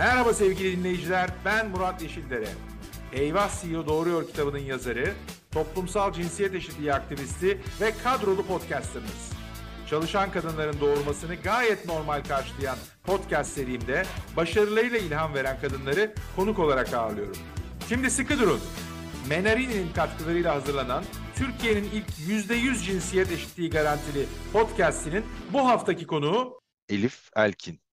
Merhaba 0.00 0.34
sevgili 0.34 0.78
dinleyiciler, 0.78 1.30
ben 1.44 1.68
Murat 1.68 2.02
Yeşildere. 2.02 2.48
Eyvah 3.12 3.62
CEO 3.62 3.86
Doğruyor 3.86 4.26
kitabının 4.26 4.58
yazarı, 4.58 5.12
toplumsal 5.50 6.12
cinsiyet 6.12 6.54
eşitliği 6.54 6.94
aktivisti 6.94 7.60
ve 7.80 7.92
kadrolu 8.04 8.46
podcasterınız. 8.46 9.32
Çalışan 9.90 10.32
kadınların 10.32 10.80
doğurmasını 10.80 11.34
gayet 11.34 11.86
normal 11.86 12.24
karşılayan 12.24 12.76
podcast 13.04 13.52
serimde 13.52 14.02
başarılarıyla 14.36 14.98
ilham 14.98 15.34
veren 15.34 15.60
kadınları 15.60 16.14
konuk 16.36 16.58
olarak 16.58 16.94
ağırlıyorum. 16.94 17.36
Şimdi 17.88 18.10
sıkı 18.10 18.38
durun. 18.38 18.60
Menarini'nin 19.28 19.92
katkılarıyla 19.92 20.54
hazırlanan 20.54 21.04
Türkiye'nin 21.34 21.90
ilk 21.92 22.08
%100 22.08 22.84
cinsiyet 22.84 23.32
eşitliği 23.32 23.70
garantili 23.70 24.26
podcastinin 24.52 25.24
bu 25.52 25.68
haftaki 25.68 26.06
konuğu 26.06 26.60
Elif 26.88 27.30
Elkin. 27.36 27.89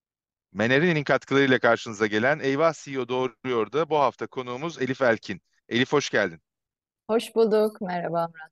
Meneri'nin 0.54 1.04
katkılarıyla 1.04 1.60
karşınıza 1.60 2.08
gelen 2.08 2.40
Eyvah 2.40 2.74
CEO 2.74 3.08
Doğruyor 3.08 3.72
da 3.72 3.90
bu 3.90 3.98
hafta 4.00 4.28
konuğumuz 4.28 4.82
Elif 4.82 5.02
Elkin. 5.02 5.42
Elif 5.70 5.94
hoş 5.94 6.10
geldin. 6.10 6.42
Hoş 7.08 7.36
bulduk. 7.36 7.82
Merhaba 7.82 8.28
Murat. 8.28 8.52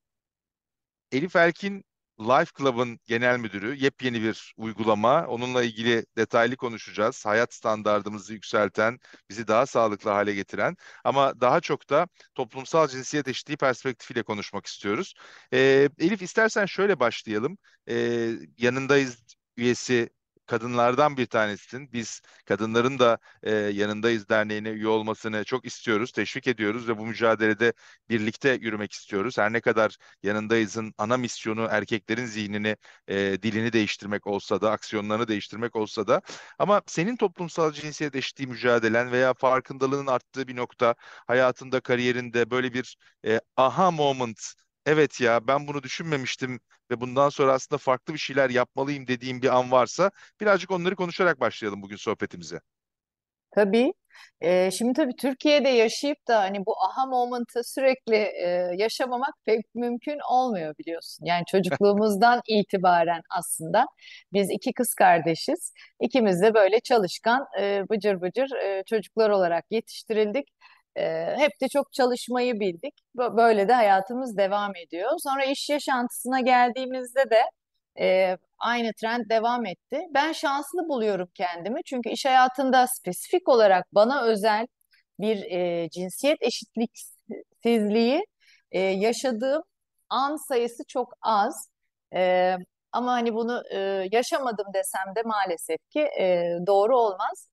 Elif 1.11 1.35
Elkin 1.35 1.83
Life 2.19 2.51
Club'ın 2.57 2.99
genel 3.05 3.39
müdürü. 3.39 3.75
Yepyeni 3.75 4.21
bir 4.21 4.53
uygulama. 4.57 5.27
Onunla 5.27 5.63
ilgili 5.63 6.05
detaylı 6.17 6.55
konuşacağız. 6.55 7.25
Hayat 7.25 7.53
standartımızı 7.53 8.33
yükselten, 8.33 8.99
bizi 9.29 9.47
daha 9.47 9.65
sağlıklı 9.65 10.09
hale 10.09 10.33
getiren 10.33 10.77
ama 11.03 11.41
daha 11.41 11.61
çok 11.61 11.89
da 11.89 12.07
toplumsal 12.35 12.87
cinsiyet 12.87 13.27
eşitliği 13.27 13.57
perspektifiyle 13.57 14.23
konuşmak 14.23 14.65
istiyoruz. 14.65 15.13
Ee, 15.53 15.89
Elif 15.99 16.21
istersen 16.21 16.65
şöyle 16.65 16.99
başlayalım. 16.99 17.57
Ee, 17.89 18.31
yanındayız 18.57 19.23
üyesi 19.57 20.09
kadınlardan 20.47 21.17
bir 21.17 21.25
tanesisin. 21.25 21.89
Biz 21.93 22.21
kadınların 22.45 22.99
da 22.99 23.17
e, 23.43 23.51
yanındayız 23.55 24.29
derneğine 24.29 24.69
üye 24.69 24.87
olmasını 24.87 25.43
çok 25.43 25.65
istiyoruz, 25.65 26.11
teşvik 26.11 26.47
ediyoruz 26.47 26.87
ve 26.87 26.97
bu 26.97 27.05
mücadelede 27.05 27.73
birlikte 28.09 28.49
yürümek 28.61 28.91
istiyoruz. 28.91 29.37
Her 29.37 29.53
ne 29.53 29.61
kadar 29.61 29.97
yanındayızın 30.23 30.93
ana 30.97 31.17
misyonu 31.17 31.67
erkeklerin 31.71 32.25
zihnini, 32.25 32.77
e, 33.07 33.15
dilini 33.43 33.73
değiştirmek 33.73 34.27
olsa 34.27 34.61
da, 34.61 34.71
aksiyonlarını 34.71 35.27
değiştirmek 35.27 35.75
olsa 35.75 36.07
da 36.07 36.21
ama 36.59 36.81
senin 36.87 37.17
toplumsal 37.17 37.71
cinsiyet 37.71 38.15
eşitliği 38.15 38.47
mücadelen 38.47 39.11
veya 39.11 39.33
farkındalığının 39.33 40.07
arttığı 40.07 40.47
bir 40.47 40.55
nokta 40.55 40.95
hayatında, 41.27 41.79
kariyerinde 41.81 42.51
böyle 42.51 42.73
bir 42.73 42.97
e, 43.25 43.41
aha 43.57 43.91
moment 43.91 44.53
evet 44.85 45.21
ya 45.21 45.47
ben 45.47 45.67
bunu 45.67 45.83
düşünmemiştim 45.83 46.59
ve 46.91 47.01
bundan 47.01 47.29
sonra 47.29 47.53
aslında 47.53 47.77
farklı 47.77 48.13
bir 48.13 48.19
şeyler 48.19 48.49
yapmalıyım 48.49 49.07
dediğim 49.07 49.41
bir 49.41 49.57
an 49.57 49.71
varsa 49.71 50.11
birazcık 50.41 50.71
onları 50.71 50.95
konuşarak 50.95 51.39
başlayalım 51.39 51.81
bugün 51.81 51.95
sohbetimize. 51.95 52.59
Tabii. 53.55 53.93
Ee, 54.41 54.71
şimdi 54.71 54.93
tabii 54.93 55.15
Türkiye'de 55.15 55.69
yaşayıp 55.69 56.27
da 56.27 56.39
hani 56.39 56.65
bu 56.65 56.75
aha 56.83 57.05
moment'ı 57.05 57.63
sürekli 57.63 58.15
e, 58.15 58.71
yaşamamak 58.77 59.33
pek 59.45 59.75
mümkün 59.75 60.17
olmuyor 60.31 60.75
biliyorsun. 60.79 61.25
Yani 61.25 61.43
çocukluğumuzdan 61.51 62.41
itibaren 62.47 63.21
aslında 63.29 63.85
biz 64.33 64.49
iki 64.51 64.73
kız 64.73 64.93
kardeşiz. 64.93 65.73
İkimiz 66.01 66.41
de 66.41 66.53
böyle 66.53 66.79
çalışkan, 66.79 67.45
e, 67.59 67.83
bıcır 67.89 68.21
bıcır 68.21 68.51
e, 68.55 68.83
çocuklar 68.83 69.29
olarak 69.29 69.65
yetiştirildik. 69.71 70.47
E, 70.95 71.35
hep 71.37 71.51
de 71.61 71.67
çok 71.67 71.93
çalışmayı 71.93 72.59
bildik. 72.59 72.93
Böyle 73.17 73.67
de 73.67 73.73
hayatımız 73.73 74.37
devam 74.37 74.75
ediyor. 74.75 75.11
Sonra 75.17 75.45
iş 75.45 75.69
yaşantısına 75.69 76.39
geldiğimizde 76.41 77.29
de 77.29 77.41
e, 77.99 78.37
aynı 78.59 78.91
trend 79.01 79.29
devam 79.29 79.65
etti. 79.65 80.01
Ben 80.13 80.31
şanslı 80.31 80.89
buluyorum 80.89 81.27
kendimi 81.33 81.83
çünkü 81.85 82.09
iş 82.09 82.25
hayatında 82.25 82.87
spesifik 82.87 83.49
olarak 83.49 83.85
bana 83.91 84.23
özel 84.25 84.67
bir 85.19 85.43
e, 85.51 85.89
cinsiyet 85.89 86.37
eşitliksizliği 86.41 88.25
e, 88.71 88.79
yaşadığım 88.79 89.63
an 90.09 90.47
sayısı 90.47 90.83
çok 90.87 91.13
az. 91.21 91.69
E, 92.15 92.55
ama 92.91 93.11
hani 93.11 93.33
bunu 93.35 93.63
e, 93.71 93.79
yaşamadım 94.11 94.65
desem 94.73 95.15
de 95.15 95.21
maalesef 95.23 95.77
ki 95.89 95.99
e, 96.19 96.43
doğru 96.67 96.97
olmaz. 96.97 97.49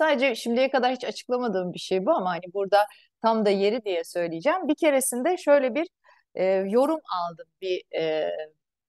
Sadece 0.00 0.34
şimdiye 0.34 0.70
kadar 0.70 0.92
hiç 0.94 1.04
açıklamadığım 1.04 1.72
bir 1.74 1.78
şey 1.78 2.06
bu 2.06 2.10
ama 2.12 2.30
hani 2.30 2.54
burada 2.54 2.86
tam 3.22 3.44
da 3.46 3.50
yeri 3.50 3.84
diye 3.84 4.04
söyleyeceğim. 4.04 4.68
Bir 4.68 4.74
keresinde 4.74 5.36
şöyle 5.36 5.74
bir 5.74 5.88
e, 6.34 6.44
yorum 6.44 7.00
aldım 7.22 7.46
bir 7.60 7.82
e, 7.96 8.30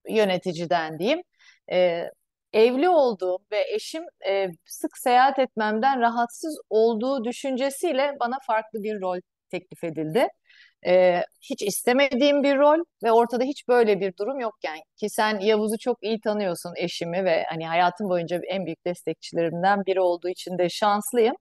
yöneticiden 0.10 1.00
diyeyim. 1.00 1.22
E, 1.72 2.06
evli 2.54 2.90
olduğum 2.90 3.40
ve 3.52 3.66
eşim 3.74 4.04
e, 4.28 4.48
sık 4.66 4.98
seyahat 4.98 5.40
etmemden 5.40 6.02
rahatsız 6.02 6.60
olduğu 6.70 7.24
düşüncesiyle 7.24 8.18
bana 8.20 8.38
farklı 8.48 8.84
bir 8.84 9.02
rol 9.02 9.20
teklif 9.52 9.84
edildi. 9.84 10.28
E, 10.86 11.22
hiç 11.42 11.62
istemediğim 11.62 12.44
bir 12.44 12.58
rol 12.58 12.84
ve 13.04 13.12
ortada 13.12 13.44
hiç 13.44 13.68
böyle 13.68 14.00
bir 14.00 14.14
durum 14.20 14.40
yokken 14.40 14.80
ki 14.98 15.10
sen 15.10 15.40
Yavuz'u 15.40 15.78
çok 15.78 16.04
iyi 16.04 16.20
tanıyorsun 16.22 16.74
eşimi 16.78 17.26
ve 17.26 17.44
hani 17.50 17.68
hayatım 17.68 18.10
boyunca 18.10 18.42
en 18.50 18.66
büyük 18.66 18.86
destekçilerimden 18.86 19.86
biri 19.86 20.02
olduğu 20.02 20.30
için 20.30 20.58
de 20.58 20.70
şanslıyım. 20.70 21.36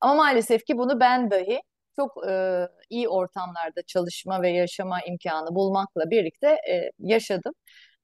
Ama 0.00 0.14
maalesef 0.14 0.64
ki 0.64 0.78
bunu 0.78 1.00
ben 1.00 1.30
dahi 1.30 1.60
çok 1.96 2.28
e, 2.28 2.66
iyi 2.90 3.08
ortamlarda 3.08 3.82
çalışma 3.86 4.42
ve 4.42 4.50
yaşama 4.50 4.98
imkanı 5.02 5.54
bulmakla 5.54 6.10
birlikte 6.10 6.48
e, 6.48 6.90
yaşadım. 6.98 7.52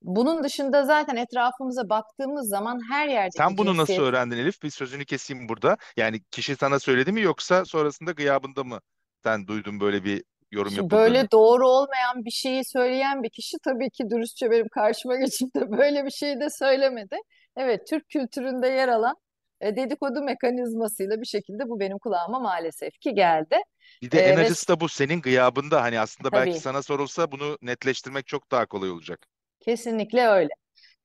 Bunun 0.02 0.44
dışında 0.44 0.84
zaten 0.84 1.16
etrafımıza 1.16 1.88
baktığımız 1.88 2.48
zaman 2.48 2.80
her 2.90 3.08
yerde 3.08 3.30
Sen 3.36 3.58
bunu 3.58 3.76
nasıl 3.76 4.02
öğrendin 4.02 4.36
Elif? 4.36 4.62
Bir 4.62 4.70
sözünü 4.70 5.04
keseyim 5.04 5.48
burada. 5.48 5.76
Yani 5.96 6.20
kişi 6.30 6.56
sana 6.56 6.78
söyledi 6.78 7.12
mi 7.12 7.20
yoksa 7.20 7.64
sonrasında 7.64 8.12
gıyabında 8.12 8.64
mı 8.64 8.80
sen 9.22 9.46
duydun 9.46 9.80
böyle 9.80 10.04
bir 10.04 10.24
yorum 10.50 10.72
Şimdi 10.72 10.94
yapıldığını? 10.94 10.98
böyle 10.98 11.30
doğru 11.30 11.68
olmayan 11.68 12.24
bir 12.24 12.30
şeyi 12.30 12.64
söyleyen 12.64 13.22
bir 13.22 13.30
kişi 13.30 13.56
tabii 13.64 13.90
ki 13.90 14.04
dürüstçe 14.10 14.50
benim 14.50 14.68
karşıma 14.68 15.16
geçip 15.20 15.54
de 15.56 15.70
böyle 15.70 16.04
bir 16.04 16.10
şeyi 16.10 16.40
de 16.40 16.48
söylemedi. 16.50 17.16
Evet, 17.56 17.86
Türk 17.90 18.08
kültüründe 18.08 18.68
yer 18.68 18.88
alan 18.88 19.14
e, 19.60 19.76
dedikodu 19.76 20.22
mekanizmasıyla 20.22 21.20
bir 21.20 21.26
şekilde 21.26 21.68
bu 21.68 21.80
benim 21.80 21.98
kulağıma 21.98 22.40
maalesef 22.40 22.92
ki 23.00 23.14
geldi. 23.14 23.56
Bir 24.02 24.10
de 24.10 24.18
E, 24.18 24.20
en 24.20 24.36
ve 24.36 24.48
da 24.68 24.80
bu 24.80 24.88
senin 24.88 25.20
gıyabında. 25.20 25.82
Hani 25.82 26.00
aslında 26.00 26.34
belki 26.34 26.50
tabii 26.52 26.60
sana 26.60 26.82
sorulsa 26.82 27.32
bunu 27.32 27.58
netleştirmek 27.62 28.26
çok 28.26 28.50
daha 28.50 28.66
kolay 28.66 28.90
olacak. 28.90 29.26
kesinlikle 29.60 30.28
öyle. 30.28 30.48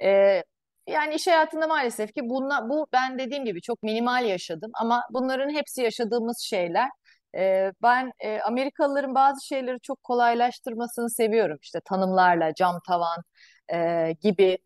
E, 0.03 0.43
yani 0.87 1.15
iş 1.15 1.27
hayatında 1.27 1.67
maalesef 1.67 2.13
ki 2.13 2.21
bunla, 2.23 2.69
bu 2.69 2.87
ben 2.93 3.19
dediğim 3.19 3.45
gibi 3.45 3.61
çok 3.61 3.83
minimal 3.83 4.25
yaşadım 4.25 4.71
ama 4.81 5.03
bunların 5.11 5.49
hepsi 5.53 5.81
yaşadığımız 5.81 6.39
şeyler. 6.39 6.89
Ben 7.83 8.11
Amerikalıların 8.45 9.15
bazı 9.15 9.45
şeyleri 9.45 9.79
çok 9.79 10.03
kolaylaştırmasını 10.03 11.09
seviyorum. 11.09 11.57
İşte 11.61 11.79
tanımlarla, 11.85 12.53
cam 12.53 12.79
tavan 12.87 13.23
gibi 14.21 14.57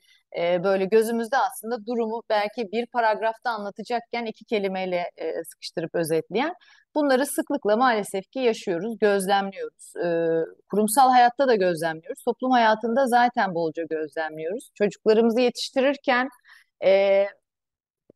böyle 0.64 0.86
gözümüzde 0.86 1.38
aslında 1.38 1.86
durumu 1.86 2.24
belki 2.30 2.72
bir 2.72 2.86
paragrafta 2.86 3.50
anlatacakken 3.50 4.26
iki 4.26 4.46
kelimeyle 4.46 5.12
sıkıştırıp 5.46 5.96
özetleyen 5.96 6.54
bunları 6.96 7.26
sıklıkla 7.26 7.78
maalesef 7.78 8.32
ki 8.32 8.40
yaşıyoruz, 8.40 8.98
gözlemliyoruz. 9.00 9.94
Kurumsal 10.72 11.10
hayatta 11.10 11.48
da 11.48 11.56
gözlemliyoruz, 11.56 12.24
toplum 12.24 12.52
hayatında 12.52 13.08
zaten 13.08 13.56
bolca 13.56 13.84
gözlemliyoruz. 13.84 14.70
Çocuklarımızı 14.74 15.42
yetiştirirken 15.42 16.30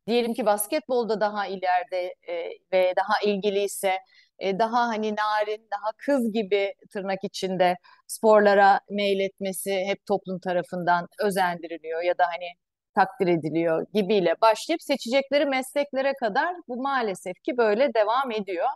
diyelim 0.06 0.34
ki 0.34 0.46
basketbolda 0.46 1.20
daha 1.20 1.46
ileride 1.46 2.14
ve 2.72 2.94
daha 2.96 3.20
ilgiliyse 3.24 3.92
e, 4.40 4.58
daha 4.58 4.88
hani 4.88 5.16
narin, 5.16 5.68
daha 5.72 5.92
kız 6.06 6.32
gibi 6.32 6.74
tırnak 6.92 7.18
içinde 7.24 7.76
sporlara 8.06 8.80
meyletmesi 8.90 9.70
hep 9.86 10.06
toplum 10.06 10.40
tarafından 10.40 11.06
özendiriliyor 11.24 12.02
ya 12.02 12.18
da 12.18 12.24
hani 12.26 12.46
takdir 12.94 13.26
ediliyor 13.26 13.86
gibiyle 13.94 14.34
başlayıp 14.42 14.82
seçecekleri 14.82 15.46
mesleklere 15.46 16.12
kadar 16.20 16.54
bu 16.68 16.82
maalesef 16.82 17.34
ki 17.44 17.56
böyle 17.58 17.94
devam 17.94 18.30
ediyor. 18.30 18.66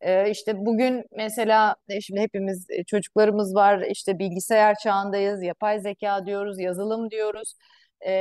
Ee, 0.00 0.30
işte 0.30 0.52
bugün 0.56 1.04
mesela 1.16 1.76
e, 1.88 2.00
şimdi 2.00 2.20
hepimiz 2.20 2.66
e, 2.70 2.84
çocuklarımız 2.84 3.54
var 3.54 3.84
işte 3.90 4.18
bilgisayar 4.18 4.74
çağındayız, 4.82 5.42
yapay 5.42 5.80
zeka 5.80 6.26
diyoruz, 6.26 6.60
yazılım 6.60 7.10
diyoruz. 7.10 7.54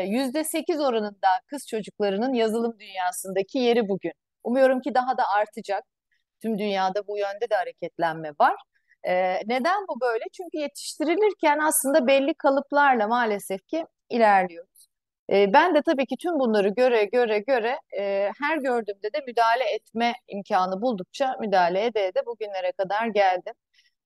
Yüzde 0.06 0.44
sekiz 0.44 0.80
oranında 0.80 1.27
kız 1.48 1.68
çocuklarının 1.68 2.33
yazılım 2.33 2.80
dünyasındaki 2.80 3.60
yeri 3.60 3.89
bugün. 3.89 4.12
Umuyorum 4.44 4.81
ki 4.81 4.95
daha 4.95 5.18
da 5.18 5.24
artacak. 5.38 5.83
Tüm 6.42 6.60
dünyada 6.60 7.08
bu 7.08 7.18
yönde 7.18 7.50
de 7.50 7.56
hareketlenme 7.56 8.32
var. 8.40 8.56
Ee, 9.08 9.36
neden 9.48 9.88
bu 9.88 10.02
böyle? 10.02 10.24
Çünkü 10.34 10.58
yetiştirilirken 10.58 11.60
aslında 11.60 12.08
belli 12.08 12.34
kalıplarla 12.34 13.08
maalesef 13.08 13.68
ki 13.68 13.86
ilerliyoruz. 14.10 14.88
Ee, 15.32 15.54
ben 15.54 15.76
de 15.76 15.82
tabii 15.82 16.06
ki 16.06 16.16
tüm 16.18 16.40
bunları 16.40 16.70
göre 16.70 17.06
göre 17.06 17.40
göre 17.40 17.80
e, 18.00 18.32
her 18.42 18.58
gördüğümde 18.58 19.14
de 19.14 19.20
müdahale 19.28 19.64
etme 19.64 20.14
imkanı 20.28 20.82
buldukça 20.82 21.38
müdahale 21.40 21.86
ede 21.86 22.06
ede 22.08 22.26
bugünlere 22.26 22.72
kadar 22.72 23.08
geldim. 23.08 23.54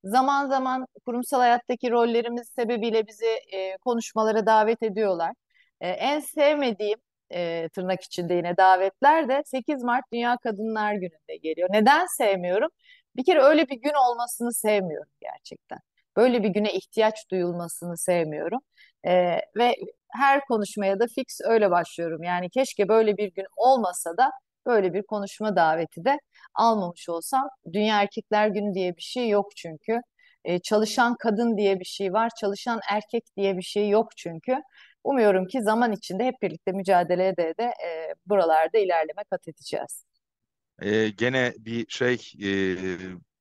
Zaman 0.04 0.48
zaman 0.50 0.88
kurumsal 1.06 1.40
hayattaki 1.40 1.92
rollerimiz 1.92 2.50
sebebiyle 2.56 3.08
bizi 3.08 3.26
e, 3.54 3.78
konuşmalara 3.78 4.46
davet 4.46 4.84
ediyorlar. 4.84 5.34
E, 5.82 5.90
en 5.90 6.20
sevmediğim 6.20 7.00
e, 7.36 7.70
tırnak 7.70 8.02
içinde 8.04 8.34
yine 8.34 8.58
davetler 8.58 9.30
de 9.30 9.44
8 9.46 9.84
Mart 9.84 10.06
Dünya 10.14 10.38
Kadınlar 10.44 10.94
Günü'nde 10.94 11.38
geliyor. 11.38 11.70
Neden 11.72 12.06
sevmiyorum? 12.06 12.70
Bir 13.16 13.26
kere 13.26 13.40
öyle 13.42 13.70
bir 13.70 13.82
gün 13.82 13.94
olmasını 14.10 14.54
sevmiyorum 14.54 15.12
gerçekten. 15.22 15.80
Böyle 16.18 16.44
bir 16.44 16.50
güne 16.50 16.74
ihtiyaç 16.74 17.32
duyulmasını 17.32 17.98
sevmiyorum. 17.98 18.60
E, 19.08 19.12
ve 19.58 19.76
her 20.10 20.46
konuşmaya 20.46 21.00
da 21.00 21.06
fix 21.16 21.42
öyle 21.44 21.72
başlıyorum. 21.72 22.24
Yani 22.24 22.50
keşke 22.50 22.88
böyle 22.88 23.18
bir 23.18 23.32
gün 23.34 23.46
olmasa 23.58 24.18
da 24.18 24.32
böyle 24.66 24.94
bir 24.94 25.04
konuşma 25.04 25.56
daveti 25.56 26.06
de 26.06 26.20
almamış 26.56 27.10
olsam. 27.10 27.50
Dünya 27.74 28.02
Erkekler 28.02 28.48
Günü 28.48 28.74
diye 28.74 28.98
bir 28.98 29.02
şey 29.02 29.30
yok 29.30 29.56
çünkü. 29.56 30.02
E, 30.46 30.60
çalışan 30.60 31.16
kadın 31.20 31.58
diye 31.58 31.80
bir 31.80 31.86
şey 31.86 32.14
var, 32.14 32.30
çalışan 32.42 32.80
erkek 32.92 33.24
diye 33.38 33.58
bir 33.58 33.62
şey 33.64 33.90
yok 33.90 34.18
çünkü. 34.18 34.62
Umuyorum 35.06 35.48
ki 35.48 35.62
zaman 35.64 35.92
içinde 35.92 36.26
hep 36.26 36.36
birlikte 36.42 36.72
mücadele 36.72 37.28
ede 37.28 37.54
de 37.60 37.64
e, 37.64 38.14
buralarda 38.26 38.78
ilerleme 38.78 39.24
kat 39.32 39.48
edeceğiz. 39.48 40.06
Ee, 40.82 41.10
gene 41.18 41.54
bir 41.60 41.86
şey 41.90 42.32
e, 42.44 42.76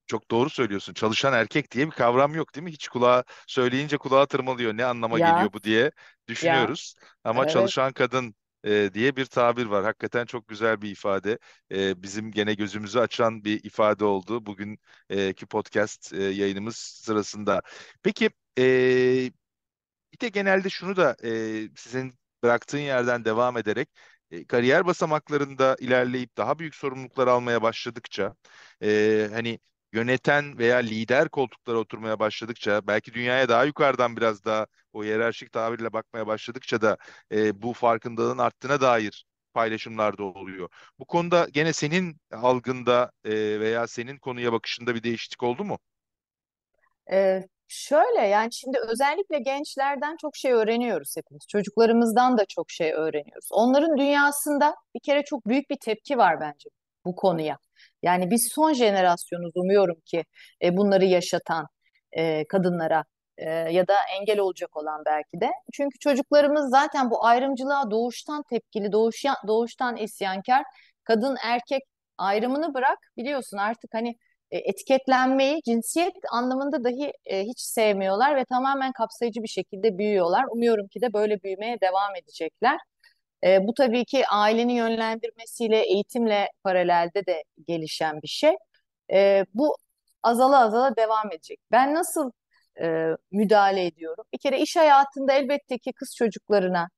çok 0.07 0.31
doğru 0.31 0.51
söylüyorsun. 0.51 0.95
Çalışan 0.95 1.33
erkek 1.35 1.71
diye 1.73 1.87
bir 1.87 1.91
kavram 1.93 2.35
yok 2.35 2.55
değil 2.55 2.65
mi? 2.65 2.73
Hiç 2.73 2.89
kulağa 2.89 3.25
söyleyince 3.47 3.99
kulağa 3.99 4.27
tırmalıyor. 4.27 4.77
Ne 4.77 4.85
anlama 4.85 5.19
Ya 5.19 5.21
geliyor 5.21 5.53
bu 5.53 5.63
diye 5.63 5.91
düşünüyoruz. 6.29 6.95
Ama 7.25 7.45
evet 7.45 7.47
çalışan 7.47 7.93
kadın 7.93 8.35
e, 8.65 8.91
diye 8.95 9.17
bir 9.17 9.25
tabir 9.27 9.67
var. 9.67 9.85
Hakikaten 9.85 10.25
çok 10.27 10.49
güzel 10.49 10.83
bir 10.83 10.91
ifade. 10.91 11.39
E, 11.73 12.03
bizim 12.03 12.31
gene 12.33 12.55
gözümüzü 12.55 12.99
açan 12.99 13.45
bir 13.45 13.65
ifade 13.65 14.05
oldu 14.05 14.47
bugünkü 14.47 15.47
podcast 15.51 16.13
e, 16.13 16.23
yayınımız 16.23 16.77
sırasında. 16.77 17.63
Peki 18.03 18.31
e, 18.59 19.31
bir 20.15 20.21
de 20.21 20.29
genelde 20.29 20.71
şunu 20.71 20.97
da 20.97 21.17
e, 21.25 21.31
sizin 21.77 22.19
bıraktığın 22.43 22.79
yerden 22.79 23.25
devam 23.25 23.57
ederek 23.59 23.89
e, 24.31 24.45
kariyer 24.47 24.87
basamaklarında 24.87 25.77
ilerleyip 25.81 26.37
daha 26.37 26.59
büyük 26.59 26.75
sorumluluklar 26.75 27.27
almaya 27.29 27.63
başladıkça 27.63 28.35
e, 28.83 29.29
hani 29.33 29.59
yöneten 29.93 30.59
veya 30.59 30.77
lider 30.79 31.29
koltuklara 31.29 31.79
oturmaya 31.79 32.19
başladıkça 32.19 32.87
belki 32.87 33.15
dünyaya 33.15 33.49
daha 33.49 33.65
yukarıdan 33.65 34.17
biraz 34.17 34.45
daha 34.45 34.67
o 34.93 35.05
hiyerarşik 35.05 35.53
tabirle 35.53 35.93
bakmaya 35.93 36.27
başladıkça 36.27 36.83
da 36.83 36.97
e, 37.33 37.63
bu 37.63 37.73
farkındalığın 37.73 38.39
arttığına 38.39 38.81
dair 38.81 39.27
paylaşımlar 39.55 40.19
da 40.19 40.23
oluyor. 40.25 40.69
Bu 40.99 41.05
konuda 41.05 41.49
gene 41.53 41.73
senin 41.73 42.21
algında 42.33 43.13
e, 43.25 43.61
veya 43.61 43.87
senin 43.87 44.19
konuya 44.19 44.53
bakışında 44.53 44.95
bir 44.95 45.03
değişiklik 45.03 45.43
oldu 45.43 45.65
mu? 45.65 45.79
Ee, 47.11 47.49
şöyle 47.69 48.21
yani 48.27 48.53
şimdi 48.53 48.79
özellikle 48.79 49.39
gençlerden 49.39 50.17
çok 50.21 50.37
şey 50.37 50.53
öğreniyoruz 50.53 51.17
hepimiz. 51.17 51.43
Çocuklarımızdan 51.49 52.39
da 52.39 52.45
çok 52.49 52.71
şey 52.71 52.93
öğreniyoruz. 52.93 53.49
Onların 53.53 53.99
dünyasında 53.99 54.77
bir 54.95 55.01
kere 55.01 55.25
çok 55.25 55.47
büyük 55.47 55.71
bir 55.71 55.77
tepki 55.77 56.19
var 56.19 56.41
bence 56.41 56.71
bu 57.05 57.17
konuya. 57.17 57.59
Yani 58.03 58.31
biz 58.31 58.49
son 58.53 58.73
jenerasyonuz 58.73 59.53
umuyorum 59.57 60.01
ki 60.05 60.25
e, 60.63 60.77
bunları 60.77 61.05
yaşatan 61.05 61.67
e, 62.13 62.45
kadınlara 62.49 63.05
e, 63.39 63.51
ya 63.51 63.89
da 63.89 63.95
engel 64.21 64.39
olacak 64.39 64.77
olan 64.77 65.03
belki 65.07 65.41
de. 65.41 65.51
Çünkü 65.73 65.99
çocuklarımız 65.99 66.71
zaten 66.71 67.11
bu 67.11 67.25
ayrımcılığa 67.25 67.91
doğuştan 67.91 68.43
tepkili, 68.51 68.93
doğuşan, 68.93 69.37
doğuştan 69.47 69.97
isyankar. 69.97 70.65
Kadın 71.05 71.37
erkek 71.45 71.83
ayrımını 72.19 72.75
bırak 72.75 72.99
biliyorsun 73.17 73.57
artık 73.57 73.95
hani 73.95 74.17
etiketlenmeyi 74.51 75.63
cinsiyet 75.65 76.15
anlamında 76.33 76.85
dahi 76.85 77.13
e, 77.27 77.43
hiç 77.43 77.61
sevmiyorlar 77.61 78.37
ve 78.37 78.45
tamamen 78.45 78.93
kapsayıcı 78.93 79.43
bir 79.43 79.49
şekilde 79.49 79.99
büyüyorlar. 79.99 80.45
Umuyorum 80.51 80.89
ki 80.89 81.01
de 81.01 81.13
böyle 81.13 81.43
büyümeye 81.43 81.81
devam 81.81 82.17
edecekler. 82.17 82.79
E, 83.45 83.67
bu 83.67 83.75
tabii 83.75 84.05
ki 84.05 84.27
ailenin 84.29 84.75
yönlendirmesiyle, 84.75 85.83
eğitimle 85.83 86.51
paralelde 86.65 87.27
de 87.27 87.45
gelişen 87.69 88.23
bir 88.23 88.29
şey. 88.29 88.55
E, 89.13 89.45
bu 89.55 89.77
azala 90.23 90.61
azala 90.61 90.97
devam 90.97 91.33
edecek. 91.33 91.61
Ben 91.73 91.95
nasıl 91.95 92.31
e, 92.83 93.09
müdahale 93.33 93.87
ediyorum? 93.87 94.25
Bir 94.33 94.39
kere 94.39 94.61
iş 94.61 94.77
hayatında 94.77 95.33
elbette 95.33 95.79
ki 95.79 95.93
kız 95.93 96.17
çocuklarına 96.17 96.89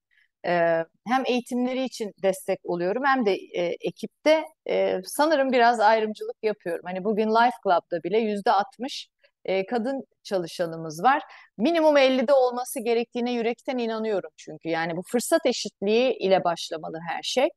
ee, 0.47 0.85
hem 1.09 1.23
eğitimleri 1.27 1.85
için 1.85 2.13
destek 2.23 2.59
oluyorum 2.65 3.03
hem 3.07 3.27
de 3.27 3.35
e, 3.35 3.77
ekipte 3.81 4.45
e, 4.69 5.01
sanırım 5.05 5.53
biraz 5.53 5.81
ayrımcılık 5.81 6.37
yapıyorum. 6.43 6.83
Hani 6.85 7.05
bugün 7.05 7.29
Life 7.31 7.57
Club'da 7.65 8.03
bile 8.03 8.19
yüzde 8.19 8.51
60 8.53 9.09
e, 9.45 9.67
kadın 9.67 10.05
çalışanımız 10.23 11.03
var. 11.03 11.23
Minimum 11.59 11.97
50'de 11.97 12.33
olması 12.33 12.81
gerektiğine 12.81 13.33
yürekten 13.33 13.79
inanıyorum 13.79 14.31
çünkü. 14.37 14.69
Yani 14.69 14.97
bu 14.97 15.03
fırsat 15.03 15.47
eşitliği 15.47 16.13
ile 16.19 16.45
başlamalı 16.45 16.99
her 17.09 17.23
şey. 17.23 17.49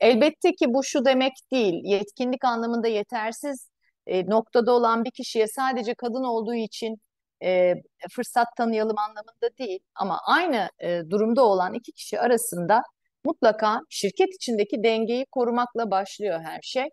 Elbette 0.00 0.54
ki 0.54 0.66
bu 0.68 0.84
şu 0.84 1.04
demek 1.04 1.32
değil. 1.52 1.74
Yetkinlik 1.84 2.44
anlamında 2.44 2.88
yetersiz 2.88 3.70
e, 4.06 4.26
noktada 4.26 4.72
olan 4.72 5.04
bir 5.04 5.10
kişiye 5.10 5.46
sadece 5.48 5.94
kadın 5.94 6.24
olduğu 6.24 6.54
için 6.54 7.00
e, 7.44 7.74
fırsat 8.10 8.46
tanıyalım 8.56 8.98
anlamında 8.98 9.58
değil 9.58 9.80
ama 9.94 10.20
aynı 10.26 10.68
e, 10.78 11.02
durumda 11.10 11.44
olan 11.44 11.74
iki 11.74 11.92
kişi 11.92 12.20
arasında 12.20 12.82
mutlaka 13.24 13.80
şirket 13.90 14.34
içindeki 14.34 14.82
dengeyi 14.84 15.26
korumakla 15.32 15.90
başlıyor 15.90 16.40
her 16.44 16.60
şey. 16.62 16.84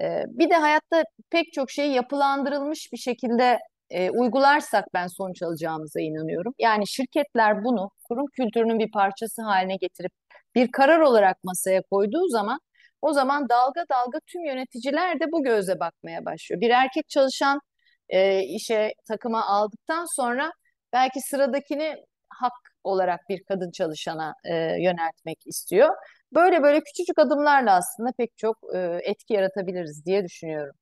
E, 0.00 0.24
bir 0.28 0.50
de 0.50 0.54
hayatta 0.54 1.02
pek 1.30 1.52
çok 1.52 1.70
şeyi 1.70 1.94
yapılandırılmış 1.94 2.92
bir 2.92 2.98
şekilde 2.98 3.58
e, 3.90 4.10
uygularsak 4.10 4.84
ben 4.94 5.06
sonuç 5.06 5.42
alacağımıza 5.42 6.00
inanıyorum. 6.00 6.54
Yani 6.58 6.88
şirketler 6.88 7.64
bunu 7.64 7.90
kurum 8.04 8.26
kültürünün 8.26 8.78
bir 8.78 8.90
parçası 8.90 9.42
haline 9.42 9.76
getirip 9.76 10.12
bir 10.54 10.72
karar 10.72 11.00
olarak 11.00 11.44
masaya 11.44 11.82
koyduğu 11.82 12.28
zaman 12.28 12.60
o 13.02 13.12
zaman 13.12 13.48
dalga 13.48 13.84
dalga 13.90 14.18
tüm 14.26 14.44
yöneticiler 14.44 15.20
de 15.20 15.24
bu 15.32 15.42
göze 15.44 15.80
bakmaya 15.80 16.24
başlıyor. 16.24 16.60
Bir 16.60 16.70
erkek 16.70 17.08
çalışan 17.08 17.60
e, 18.08 18.42
işe 18.42 18.94
takıma 19.08 19.46
aldıktan 19.46 20.06
sonra 20.16 20.52
belki 20.92 21.20
sıradakini 21.20 21.96
hak 22.28 22.52
olarak 22.84 23.20
bir 23.28 23.44
kadın 23.44 23.70
çalışana 23.70 24.34
e, 24.44 24.54
yöneltmek 24.82 25.38
istiyor. 25.46 25.88
Böyle 26.34 26.62
böyle 26.62 26.80
küçücük 26.84 27.18
adımlarla 27.18 27.74
aslında 27.74 28.12
pek 28.18 28.38
çok 28.38 28.56
e, 28.74 29.00
etki 29.04 29.34
yaratabiliriz 29.34 30.06
diye 30.06 30.24
düşünüyorum. 30.24 30.74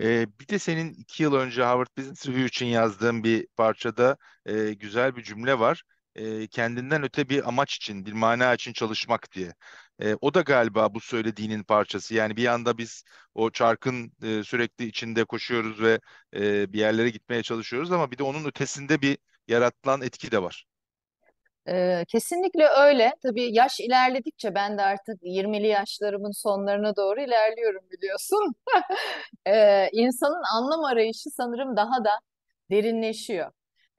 Ee, 0.00 0.26
bir 0.40 0.48
de 0.48 0.58
senin 0.58 0.92
iki 0.94 1.22
yıl 1.22 1.34
önce 1.34 1.62
Harvard 1.62 1.88
Business 1.98 2.26
Review 2.28 2.46
için 2.46 2.66
yazdığın 2.66 3.24
bir 3.24 3.46
parçada 3.56 4.16
e, 4.46 4.72
güzel 4.74 5.16
bir 5.16 5.22
cümle 5.22 5.58
var. 5.58 5.82
E, 6.14 6.46
kendinden 6.48 7.02
öte 7.02 7.28
bir 7.28 7.48
amaç 7.48 7.76
için, 7.76 8.06
bir 8.06 8.12
mana 8.12 8.54
için 8.54 8.72
çalışmak 8.72 9.32
diye. 9.32 9.52
E, 10.02 10.16
o 10.20 10.34
da 10.34 10.40
galiba 10.40 10.94
bu 10.94 11.00
söylediğinin 11.00 11.62
parçası. 11.62 12.14
Yani 12.14 12.36
bir 12.36 12.42
yanda 12.42 12.78
biz 12.78 13.04
o 13.34 13.50
çarkın 13.50 14.12
e, 14.22 14.44
sürekli 14.44 14.84
içinde 14.86 15.24
koşuyoruz 15.24 15.82
ve 15.82 16.00
e, 16.34 16.72
bir 16.72 16.78
yerlere 16.78 17.10
gitmeye 17.10 17.42
çalışıyoruz 17.42 17.92
ama 17.92 18.10
bir 18.10 18.18
de 18.18 18.22
onun 18.22 18.44
ötesinde 18.44 19.02
bir 19.02 19.18
yaratılan 19.48 20.02
etki 20.02 20.30
de 20.32 20.42
var. 20.42 20.66
Ee, 21.68 22.04
kesinlikle 22.08 22.66
öyle. 22.68 23.12
Tabii 23.22 23.54
yaş 23.54 23.80
ilerledikçe 23.80 24.54
ben 24.54 24.78
de 24.78 24.82
artık 24.82 25.18
20'li 25.22 25.66
yaşlarımın 25.66 26.30
sonlarına 26.30 26.96
doğru 26.96 27.20
ilerliyorum 27.20 27.82
biliyorsun. 27.90 28.54
Ee, 29.46 29.88
insanın 29.92 30.42
anlam 30.56 30.84
arayışı 30.84 31.30
sanırım 31.30 31.76
daha 31.76 32.04
da 32.04 32.10
derinleşiyor. 32.70 33.52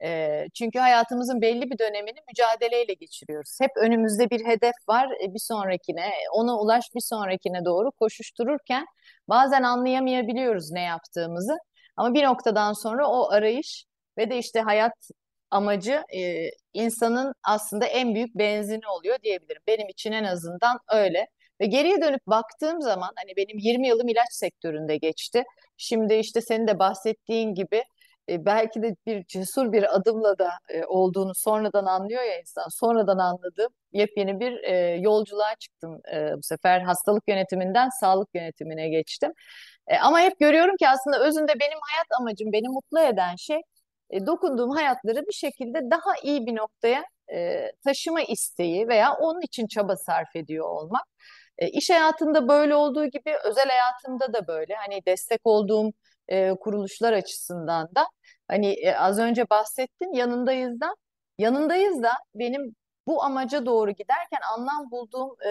Ee, 0.04 0.46
çünkü 0.54 0.78
hayatımızın 0.78 1.42
belli 1.42 1.70
bir 1.70 1.78
dönemini 1.78 2.18
mücadeleyle 2.28 2.94
geçiriyoruz. 2.94 3.58
Hep 3.60 3.70
önümüzde 3.76 4.30
bir 4.30 4.44
hedef 4.46 4.74
var, 4.88 5.08
e, 5.24 5.34
bir 5.34 5.38
sonrakine, 5.38 6.10
ona 6.32 6.58
ulaş 6.60 6.84
bir 6.94 7.00
sonrakine 7.00 7.64
doğru 7.64 7.92
koşuştururken 7.92 8.86
bazen 9.28 9.62
anlayamayabiliyoruz 9.62 10.70
ne 10.70 10.82
yaptığımızı. 10.82 11.58
Ama 11.96 12.14
bir 12.14 12.24
noktadan 12.24 12.72
sonra 12.72 13.06
o 13.08 13.30
arayış 13.30 13.84
ve 14.18 14.30
de 14.30 14.38
işte 14.38 14.60
hayat 14.60 14.92
amacı 15.50 16.02
e, 16.16 16.50
insanın 16.74 17.34
aslında 17.44 17.86
en 17.86 18.14
büyük 18.14 18.34
benzini 18.34 18.88
oluyor 18.88 19.18
diyebilirim. 19.22 19.62
Benim 19.66 19.88
için 19.88 20.12
en 20.12 20.24
azından 20.24 20.78
öyle. 20.92 21.26
Ve 21.60 21.66
geriye 21.66 22.00
dönüp 22.00 22.26
baktığım 22.26 22.80
zaman 22.82 23.10
hani 23.16 23.36
benim 23.36 23.58
20 23.58 23.88
yılım 23.88 24.08
ilaç 24.08 24.32
sektöründe 24.32 24.96
geçti. 24.96 25.44
Şimdi 25.76 26.14
işte 26.14 26.40
senin 26.40 26.66
de 26.66 26.78
bahsettiğin 26.78 27.54
gibi 27.54 27.84
belki 28.28 28.82
de 28.82 28.96
bir 29.06 29.24
cesur 29.24 29.72
bir 29.72 29.96
adımla 29.96 30.38
da 30.38 30.50
olduğunu 30.86 31.32
sonradan 31.34 31.84
anlıyor 31.86 32.22
ya 32.22 32.40
insan. 32.40 32.68
Sonradan 32.70 33.18
anladığım 33.18 33.72
yepyeni 33.92 34.40
bir 34.40 34.52
yolculuğa 34.98 35.54
çıktım. 35.60 36.00
Bu 36.36 36.42
sefer 36.42 36.80
hastalık 36.80 37.22
yönetiminden 37.28 37.88
sağlık 38.00 38.28
yönetimine 38.34 38.88
geçtim. 38.88 39.32
Ama 40.02 40.20
hep 40.20 40.40
görüyorum 40.40 40.76
ki 40.76 40.88
aslında 40.88 41.24
özünde 41.24 41.52
benim 41.60 41.78
hayat 41.90 42.06
amacım, 42.20 42.52
beni 42.52 42.68
mutlu 42.68 43.00
eden 43.00 43.36
şey 43.36 43.62
dokunduğum 44.26 44.70
hayatları 44.70 45.26
bir 45.26 45.32
şekilde 45.32 45.90
daha 45.90 46.14
iyi 46.22 46.46
bir 46.46 46.56
noktaya 46.56 47.04
taşıma 47.84 48.22
isteği 48.22 48.88
veya 48.88 49.14
onun 49.14 49.40
için 49.40 49.66
çaba 49.66 49.96
sarf 49.96 50.36
ediyor 50.36 50.68
olmak. 50.68 51.02
E, 51.58 51.68
iş 51.68 51.90
hayatında 51.90 52.48
böyle 52.48 52.74
olduğu 52.74 53.06
gibi 53.06 53.34
özel 53.44 53.68
hayatımda 53.68 54.32
da 54.32 54.46
böyle. 54.46 54.74
Hani 54.74 55.00
destek 55.06 55.40
olduğum 55.44 55.92
e, 56.28 56.50
kuruluşlar 56.60 57.12
açısından 57.12 57.88
da 57.94 58.06
hani 58.48 58.66
e, 58.72 58.94
az 58.94 59.18
önce 59.18 59.50
bahsettin 59.50 60.12
yanındayız 60.14 60.80
da 60.80 60.94
yanındayız 61.38 62.02
da 62.02 62.12
benim 62.34 62.74
bu 63.06 63.22
amaca 63.24 63.66
doğru 63.66 63.90
giderken 63.90 64.40
anlam 64.56 64.90
bulduğum 64.90 65.30
e, 65.46 65.50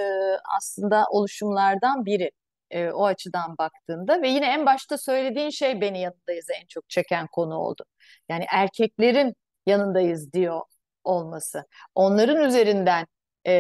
aslında 0.58 1.06
oluşumlardan 1.12 2.06
biri 2.06 2.32
e, 2.72 2.92
o 2.92 3.06
açıdan 3.06 3.58
baktığında 3.58 4.22
ve 4.22 4.30
yine 4.30 4.46
en 4.46 4.66
başta 4.66 4.98
söylediğin 4.98 5.50
şey 5.50 5.82
beni 5.82 6.02
yanındayız 6.02 6.48
en 6.62 6.66
çok 6.68 6.90
çeken 6.90 7.28
konu 7.28 7.56
oldu. 7.56 7.84
Yani 8.30 8.46
erkeklerin 8.50 9.36
yanındayız 9.66 10.34
diyor 10.34 10.62
olması. 11.04 11.66
Onların 11.96 12.44
üzerinden 12.44 13.08
e, 13.48 13.54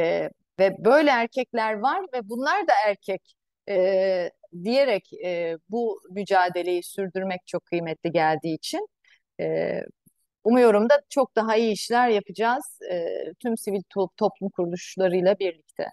ve 0.59 0.75
böyle 0.85 1.11
erkekler 1.11 1.73
var 1.73 2.01
ve 2.13 2.29
bunlar 2.29 2.67
da 2.67 2.73
erkek 2.87 3.35
e, 3.69 4.31
diyerek 4.63 5.13
e, 5.25 5.57
bu 5.69 6.01
mücadeleyi 6.11 6.83
sürdürmek 6.83 7.41
çok 7.47 7.65
kıymetli 7.65 8.11
geldiği 8.11 8.55
için 8.55 8.87
e, 9.41 9.79
umuyorum 10.43 10.89
da 10.89 11.01
çok 11.09 11.35
daha 11.35 11.55
iyi 11.57 11.73
işler 11.73 12.09
yapacağız 12.09 12.79
e, 12.91 13.05
tüm 13.39 13.57
sivil 13.57 13.81
to 13.89 14.09
toplum 14.17 14.49
kuruluşlarıyla 14.49 15.39
birlikte. 15.39 15.85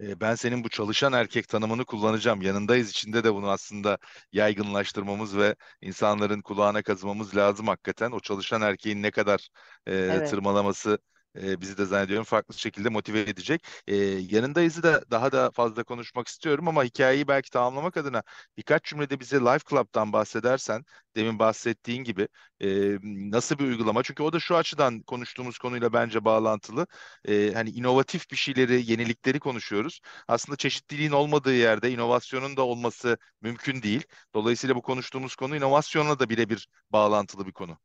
E, 0.00 0.20
ben 0.20 0.34
senin 0.34 0.64
bu 0.64 0.68
çalışan 0.68 1.12
erkek 1.12 1.48
tanımını 1.48 1.84
kullanacağım. 1.84 2.42
Yanındayız 2.42 2.90
içinde 2.90 3.24
de 3.24 3.34
bunu 3.34 3.50
aslında 3.50 3.98
yaygınlaştırmamız 4.32 5.36
ve 5.38 5.56
insanların 5.80 6.40
kulağına 6.42 6.82
kazımamız 6.82 7.36
lazım 7.36 7.68
hakikaten. 7.68 8.10
O 8.12 8.20
çalışan 8.20 8.62
erkeğin 8.62 9.02
ne 9.02 9.10
kadar 9.10 9.48
e, 9.88 9.92
Evet. 9.92 10.24
tırmalaması 10.24 10.98
e, 11.42 11.60
bizi 11.60 11.78
de 11.78 11.84
zannediyorum 11.84 12.24
farklı 12.24 12.54
şekilde 12.58 12.88
motive 12.88 13.20
edecek. 13.20 13.66
E, 13.86 13.96
yanındayızı 13.96 14.82
da 14.82 15.04
daha 15.10 15.32
da 15.32 15.50
fazla 15.50 15.84
konuşmak 15.84 16.28
istiyorum 16.28 16.68
ama 16.68 16.84
hikayeyi 16.84 17.28
belki 17.28 17.50
tamamlamak 17.50 17.96
adına 17.96 18.22
birkaç 18.56 18.84
cümlede 18.84 19.20
bize 19.20 19.40
Life 19.40 19.64
Club'dan 19.70 20.12
bahsedersen 20.12 20.84
demin 21.16 21.38
bahsettiğin 21.38 22.04
gibi 22.04 22.28
e, 22.60 22.98
nasıl 23.30 23.58
bir 23.58 23.64
uygulama? 23.64 24.02
Çünkü 24.02 24.22
o 24.22 24.32
da 24.32 24.40
şu 24.40 24.56
açıdan 24.56 25.02
konuştuğumuz 25.02 25.58
konuyla 25.58 25.92
bence 25.92 26.24
bağlantılı. 26.24 26.86
E, 27.28 27.52
hani 27.54 27.70
inovatif 27.70 28.30
bir 28.30 28.36
şeyleri, 28.36 28.90
yenilikleri 28.90 29.40
konuşuyoruz. 29.40 30.00
Aslında 30.28 30.56
çeşitliliğin 30.56 31.10
olmadığı 31.12 31.54
yerde 31.54 31.90
inovasyonun 31.92 32.56
da 32.56 32.62
olması 32.66 33.18
mümkün 33.40 33.82
değil. 33.82 34.02
Dolayısıyla 34.34 34.76
bu 34.76 34.82
konuştuğumuz 34.82 35.36
konu 35.36 35.56
inovasyonla 35.56 36.18
da 36.18 36.28
birebir 36.30 36.68
bağlantılı 36.90 37.46
bir 37.46 37.52
konu. 37.52 37.78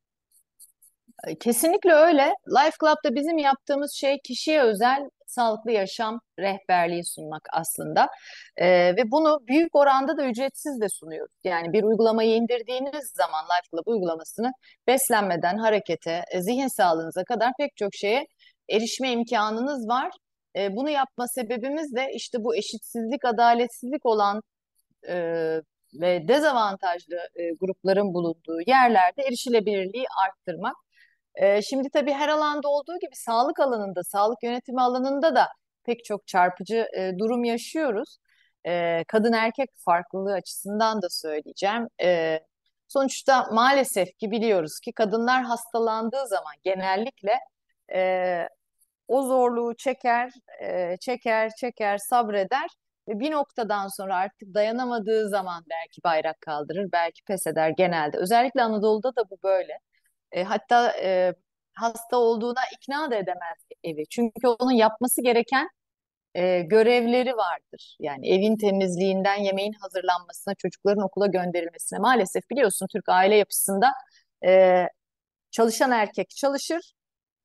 Kesinlikle 1.39 1.93
öyle. 1.93 2.33
Life 2.47 2.77
Club'da 2.81 3.15
bizim 3.15 3.38
yaptığımız 3.38 3.93
şey 3.93 4.17
kişiye 4.23 4.61
özel 4.61 5.09
sağlıklı 5.27 5.71
yaşam 5.71 6.19
rehberliği 6.39 7.05
sunmak 7.05 7.47
aslında. 7.53 8.07
Ee, 8.57 8.95
ve 8.95 9.11
bunu 9.11 9.39
büyük 9.47 9.75
oranda 9.75 10.17
da 10.17 10.25
ücretsiz 10.25 10.81
de 10.81 10.89
sunuyoruz. 10.89 11.35
Yani 11.43 11.73
bir 11.73 11.83
uygulamayı 11.83 12.35
indirdiğiniz 12.35 13.11
zaman 13.15 13.45
Life 13.45 13.67
Club 13.71 13.88
uygulamasını 13.93 14.51
beslenmeden 14.88 15.57
harekete, 15.57 16.23
e, 16.31 16.41
zihin 16.41 16.67
sağlığınıza 16.67 17.23
kadar 17.23 17.51
pek 17.59 17.77
çok 17.77 17.93
şeye 17.93 18.27
erişme 18.69 19.11
imkanınız 19.11 19.88
var. 19.88 20.11
E, 20.55 20.75
bunu 20.75 20.89
yapma 20.89 21.27
sebebimiz 21.27 21.95
de 21.95 22.11
işte 22.13 22.38
bu 22.43 22.55
eşitsizlik, 22.55 23.25
adaletsizlik 23.25 24.05
olan 24.05 24.41
e, 25.09 25.15
ve 25.93 26.27
dezavantajlı 26.27 27.15
e, 27.35 27.51
grupların 27.59 28.13
bulunduğu 28.13 28.59
yerlerde 28.67 29.21
erişilebilirliği 29.23 30.05
arttırmak. 30.25 30.75
Şimdi 31.69 31.89
tabii 31.89 32.13
her 32.13 32.29
alanda 32.29 32.67
olduğu 32.69 33.00
gibi 33.01 33.15
sağlık 33.15 33.60
alanında, 33.60 34.03
sağlık 34.03 34.43
yönetimi 34.43 34.81
alanında 34.81 35.36
da 35.36 35.48
pek 35.84 36.05
çok 36.05 36.27
çarpıcı 36.27 36.88
durum 37.19 37.43
yaşıyoruz. 37.43 38.17
Kadın 39.08 39.34
erkek 39.34 39.69
farklılığı 39.86 40.34
açısından 40.34 41.01
da 41.01 41.08
söyleyeceğim. 41.10 41.88
Sonuçta 42.88 43.48
maalesef 43.51 44.17
ki 44.17 44.31
biliyoruz 44.31 44.79
ki 44.79 44.93
kadınlar 44.93 45.43
hastalandığı 45.43 46.27
zaman 46.27 46.53
genellikle 46.63 47.39
o 49.08 49.22
zorluğu 49.24 49.75
çeker, 49.77 50.31
çeker, 51.01 51.51
çeker, 51.55 51.98
sabreder 51.98 52.67
ve 53.08 53.19
bir 53.19 53.31
noktadan 53.31 53.88
sonra 53.98 54.15
artık 54.15 54.53
dayanamadığı 54.53 55.29
zaman 55.29 55.63
belki 55.69 56.03
bayrak 56.03 56.41
kaldırır, 56.41 56.91
belki 56.91 57.24
pes 57.24 57.48
eder 57.48 57.69
genelde. 57.69 58.17
Özellikle 58.17 58.63
Anadolu'da 58.63 59.15
da 59.15 59.29
bu 59.29 59.38
böyle. 59.43 59.79
E, 60.31 60.43
hatta 60.43 60.91
e, 61.01 61.33
hasta 61.74 62.17
olduğuna 62.17 62.62
ikna 62.75 63.12
da 63.12 63.15
edemez 63.15 63.57
evi. 63.83 64.03
Çünkü 64.09 64.48
onun 64.48 64.71
yapması 64.71 65.21
gereken 65.21 65.69
e, 66.36 66.62
görevleri 66.62 67.38
vardır. 67.38 67.98
Yani 68.00 68.29
evin 68.29 68.57
temizliğinden 68.57 69.36
yemeğin 69.36 69.74
hazırlanmasına, 69.74 70.55
çocukların 70.55 71.03
okula 71.03 71.27
gönderilmesine. 71.27 72.00
Maalesef 72.00 72.50
biliyorsun 72.50 72.88
Türk 72.93 73.09
aile 73.09 73.36
yapısında 73.36 73.91
e, 74.45 74.86
çalışan 75.51 75.91
erkek 75.91 76.29
çalışır, 76.29 76.93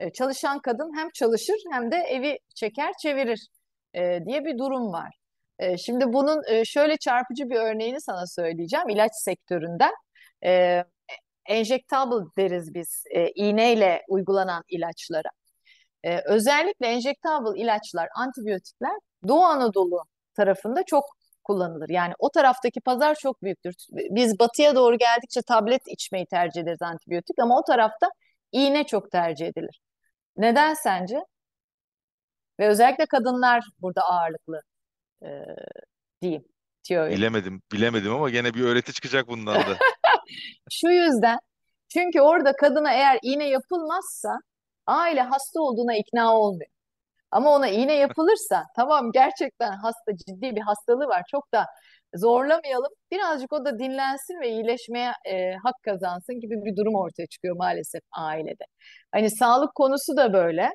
e, 0.01 0.13
çalışan 0.13 0.61
kadın 0.61 0.97
hem 0.99 1.11
çalışır 1.11 1.57
hem 1.73 1.93
de 1.93 1.97
evi 1.97 2.39
çeker 2.55 2.93
çevirir 3.03 3.49
e, 3.95 4.25
diye 4.27 4.45
bir 4.45 4.59
durum 4.59 4.93
var. 4.93 5.19
E, 5.59 5.79
şimdi 5.79 6.13
bunun 6.13 6.43
e, 6.49 6.65
şöyle 6.65 6.97
çarpıcı 6.97 7.51
bir 7.51 7.57
örneğini 7.57 8.01
sana 8.01 8.27
söyleyeceğim 8.27 8.89
ilaç 8.89 9.13
sektöründen. 9.15 9.93
E, 10.45 10.85
enjectable 11.47 12.27
deriz 12.37 12.75
biz 12.75 13.05
e, 13.11 13.31
iğneyle 13.31 14.03
uygulanan 14.09 14.63
ilaçlara. 14.69 15.29
E, 16.05 16.21
özellikle 16.27 16.87
enjectable 16.87 17.61
ilaçlar, 17.63 18.09
antibiyotikler 18.17 18.93
Doğu 19.29 19.45
Anadolu 19.45 20.05
tarafında 20.35 20.83
çok 20.87 21.05
kullanılır. 21.45 21.89
Yani 21.89 22.15
o 22.19 22.31
taraftaki 22.31 22.81
pazar 22.81 23.15
çok 23.15 23.43
büyüktür. 23.43 23.75
Biz 23.91 24.39
batıya 24.39 24.75
doğru 24.75 24.99
geldikçe 24.99 25.43
tablet 25.43 25.83
içmeyi 25.87 26.27
tercih 26.27 26.63
ederiz 26.63 26.83
antibiyotik 26.83 27.39
ama 27.39 27.59
o 27.59 27.65
tarafta 27.65 28.11
iğne 28.53 28.87
çok 28.87 29.11
tercih 29.11 29.47
edilir. 29.47 29.81
Neden 30.37 30.75
sence? 30.75 31.25
Ve 32.61 32.69
özellikle 32.69 33.07
kadınlar 33.07 33.65
burada 33.81 34.03
ağırlıklı 34.03 34.63
e, 35.23 35.29
diyeyim. 36.23 36.45
Tiyo'yu. 36.83 37.11
Bilemedim, 37.11 37.63
bilemedim 37.73 38.15
ama 38.15 38.31
gene 38.31 38.55
bir 38.55 38.65
öğreti 38.65 38.93
çıkacak 38.93 39.29
bundan 39.29 39.55
da. 39.55 39.77
Şu 40.71 40.89
yüzden 40.89 41.39
çünkü 41.89 42.21
orada 42.21 42.57
kadına 42.57 42.93
eğer 42.93 43.19
iğne 43.23 43.49
yapılmazsa 43.49 44.39
aile 44.87 45.21
hasta 45.23 45.61
olduğuna 45.61 45.97
ikna 45.97 46.39
olmuyor. 46.39 46.71
Ama 47.31 47.51
ona 47.51 47.69
iğne 47.69 47.95
yapılırsa 47.95 48.65
tamam 48.77 49.13
gerçekten 49.13 49.73
hasta 49.73 50.17
ciddi 50.17 50.57
bir 50.57 50.61
hastalığı 50.61 51.07
var 51.07 51.23
çok 51.31 51.53
da 51.55 51.67
zorlamayalım 52.15 52.91
birazcık 53.13 53.53
o 53.53 53.65
da 53.65 53.79
dinlensin 53.79 54.41
ve 54.41 54.51
iyileşmeye 54.51 55.13
e, 55.25 55.55
hak 55.55 55.75
kazansın 55.85 56.41
gibi 56.41 56.55
bir 56.65 56.77
durum 56.77 56.95
ortaya 56.95 57.27
çıkıyor 57.27 57.57
maalesef 57.57 58.03
ailede. 58.13 58.65
Hani 59.13 59.31
sağlık 59.31 59.75
konusu 59.75 60.17
da 60.17 60.33
böyle. 60.33 60.71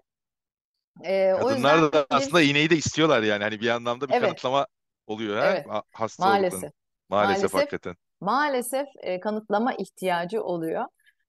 E, 1.03 1.33
o 1.33 1.47
Kadınlar 1.47 1.75
yüzden 1.75 1.93
da 1.93 2.07
aslında 2.09 2.41
iğneyi 2.41 2.69
de 2.69 2.75
istiyorlar 2.75 3.23
yani. 3.23 3.43
Hani 3.43 3.61
bir 3.61 3.69
anlamda 3.69 4.07
bir 4.07 4.13
evet 4.13 4.21
kanıtlama 4.21 4.67
oluyor 5.07 5.37
ha 5.37 5.45
evet 5.45 5.65
maalesef 5.65 6.19
Maalesef 6.19 6.71
maalesef 7.09 7.53
hakikaten. 7.53 7.95
Maalesef 8.21 8.87
e, 8.99 9.19
kanıtlama 9.19 9.73
ihtiyacı 9.73 10.43
oluyor. 10.43 10.85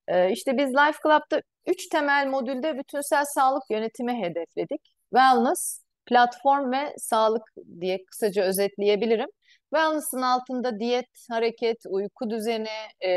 E, 0.08 0.32
işte 0.32 0.58
biz 0.58 0.70
Life 0.70 0.98
Club'da 1.02 1.42
üç 1.66 1.88
temel 1.88 2.26
modülde 2.26 2.78
bütünsel 2.78 3.24
sağlık 3.24 3.62
yönetimi 3.70 4.22
hedefledik. 4.22 4.80
Wellness, 5.14 5.80
platform 6.06 6.72
ve 6.72 6.94
sağlık 6.98 7.42
diye 7.80 8.04
kısaca 8.04 8.42
özetleyebilirim. 8.42 9.28
Wellness'ın 9.74 10.22
altında 10.22 10.80
diyet, 10.80 11.26
hareket, 11.30 11.78
uyku 11.88 12.30
düzeni 12.30 12.68
e, 13.04 13.10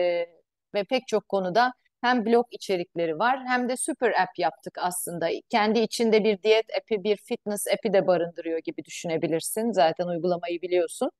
ve 0.74 0.84
pek 0.90 1.08
çok 1.08 1.30
konuda 1.30 1.74
hem 2.02 2.26
blog 2.26 2.46
içerikleri 2.52 3.20
var 3.20 3.40
hem 3.48 3.70
de 3.70 3.78
süper 3.78 4.12
app 4.12 4.40
yaptık 4.40 4.78
aslında. 4.78 5.30
Kendi 5.50 5.80
içinde 5.80 6.24
bir 6.24 6.42
diyet 6.44 6.66
app'i, 6.78 7.04
bir 7.04 7.18
fitness 7.18 7.68
app'i 7.68 7.94
de 7.94 8.08
barındırıyor 8.08 8.60
gibi 8.60 8.86
düşünebilirsin. 8.86 9.72
Zaten 9.72 10.08
uygulamayı 10.08 10.62
biliyorsun. 10.62 11.12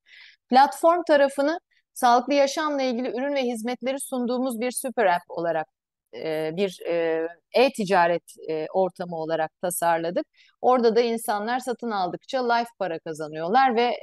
Platform 0.50 1.02
tarafını 1.08 1.60
sağlıklı 1.94 2.34
yaşamla 2.34 2.82
ilgili 2.82 3.08
ürün 3.08 3.34
ve 3.34 3.42
hizmetleri 3.42 4.00
sunduğumuz 4.00 4.60
bir 4.60 4.70
süper 4.70 5.06
app 5.06 5.24
olarak 5.28 5.66
e, 6.14 6.50
bir 6.56 6.80
e, 6.88 7.28
e-ticaret 7.52 8.22
e, 8.48 8.66
ortamı 8.74 9.16
olarak 9.16 9.50
tasarladık. 9.62 10.26
Orada 10.60 10.96
da 10.96 11.00
insanlar 11.00 11.58
satın 11.58 11.90
aldıkça 11.90 12.52
life 12.52 12.70
para 12.78 12.98
kazanıyorlar 12.98 13.76
ve 13.76 13.96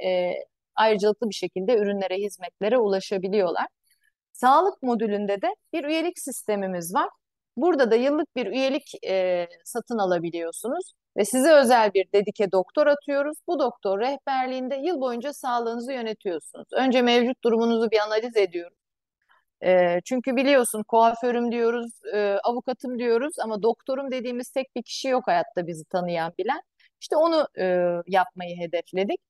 ayrıcalıklı 0.76 1.28
bir 1.28 1.34
şekilde 1.34 1.76
ürünlere, 1.76 2.16
hizmetlere 2.16 2.78
ulaşabiliyorlar. 2.78 3.66
Sağlık 4.32 4.82
modülünde 4.82 5.42
de 5.42 5.48
bir 5.72 5.84
üyelik 5.84 6.18
sistemimiz 6.18 6.94
var. 6.94 7.08
Burada 7.56 7.90
da 7.90 7.96
yıllık 7.96 8.36
bir 8.36 8.46
üyelik 8.46 9.04
e, 9.06 9.48
satın 9.64 9.98
alabiliyorsunuz 9.98 10.92
ve 11.16 11.24
size 11.24 11.52
özel 11.52 11.94
bir 11.94 12.12
dedike 12.12 12.52
doktor 12.52 12.86
atıyoruz. 12.86 13.38
Bu 13.46 13.58
doktor 13.58 14.00
rehberliğinde 14.00 14.76
yıl 14.76 15.00
boyunca 15.00 15.32
sağlığınızı 15.32 15.92
yönetiyorsunuz. 15.92 16.66
Önce 16.72 17.02
mevcut 17.02 17.44
durumunuzu 17.44 17.90
bir 17.90 17.98
analiz 17.98 18.36
ediyoruz. 18.36 18.78
E, 19.64 20.00
çünkü 20.04 20.36
biliyorsun 20.36 20.82
kuaförüm 20.88 21.52
diyoruz, 21.52 21.92
e, 22.14 22.38
avukatım 22.44 22.98
diyoruz 22.98 23.38
ama 23.38 23.62
doktorum 23.62 24.10
dediğimiz 24.10 24.50
tek 24.50 24.76
bir 24.76 24.82
kişi 24.82 25.08
yok 25.08 25.26
hayatta 25.26 25.66
bizi 25.66 25.84
tanıyan 25.84 26.32
bilen. 26.38 26.60
İşte 27.00 27.16
onu 27.16 27.48
e, 27.58 27.64
yapmayı 28.06 28.56
hedefledik. 28.56 29.20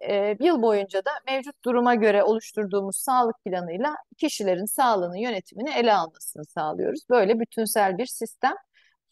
E, 0.00 0.36
yıl 0.40 0.62
boyunca 0.62 1.04
da 1.04 1.10
mevcut 1.26 1.64
duruma 1.64 1.94
göre 1.94 2.22
oluşturduğumuz 2.22 2.96
sağlık 2.96 3.44
planıyla 3.44 3.94
kişilerin 4.18 4.64
sağlığının 4.64 5.16
yönetimini 5.16 5.70
ele 5.70 5.94
almasını 5.94 6.44
sağlıyoruz. 6.44 7.00
Böyle 7.10 7.40
bütünsel 7.40 7.98
bir 7.98 8.06
sistem. 8.06 8.54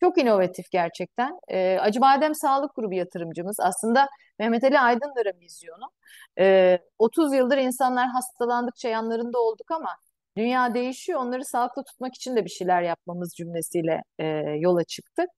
Çok 0.00 0.18
inovatif 0.18 0.70
gerçekten. 0.70 1.38
E, 1.48 1.78
Acıbadem 1.80 2.34
Sağlık 2.34 2.74
Grubu 2.76 2.94
yatırımcımız. 2.94 3.60
Aslında 3.60 4.08
Mehmet 4.38 4.64
Ali 4.64 4.80
Aydınlar'ın 4.80 5.40
vizyonu. 5.40 5.90
E, 6.38 6.78
30 6.98 7.34
yıldır 7.34 7.58
insanlar 7.58 8.08
hastalandıkça 8.08 8.88
yanlarında 8.88 9.38
olduk 9.38 9.70
ama 9.70 9.90
dünya 10.36 10.74
değişiyor. 10.74 11.20
Onları 11.20 11.44
sağlıklı 11.44 11.84
tutmak 11.84 12.14
için 12.14 12.36
de 12.36 12.44
bir 12.44 12.50
şeyler 12.50 12.82
yapmamız 12.82 13.34
cümlesiyle 13.36 14.02
e, 14.18 14.26
yola 14.58 14.84
çıktık. 14.84 15.28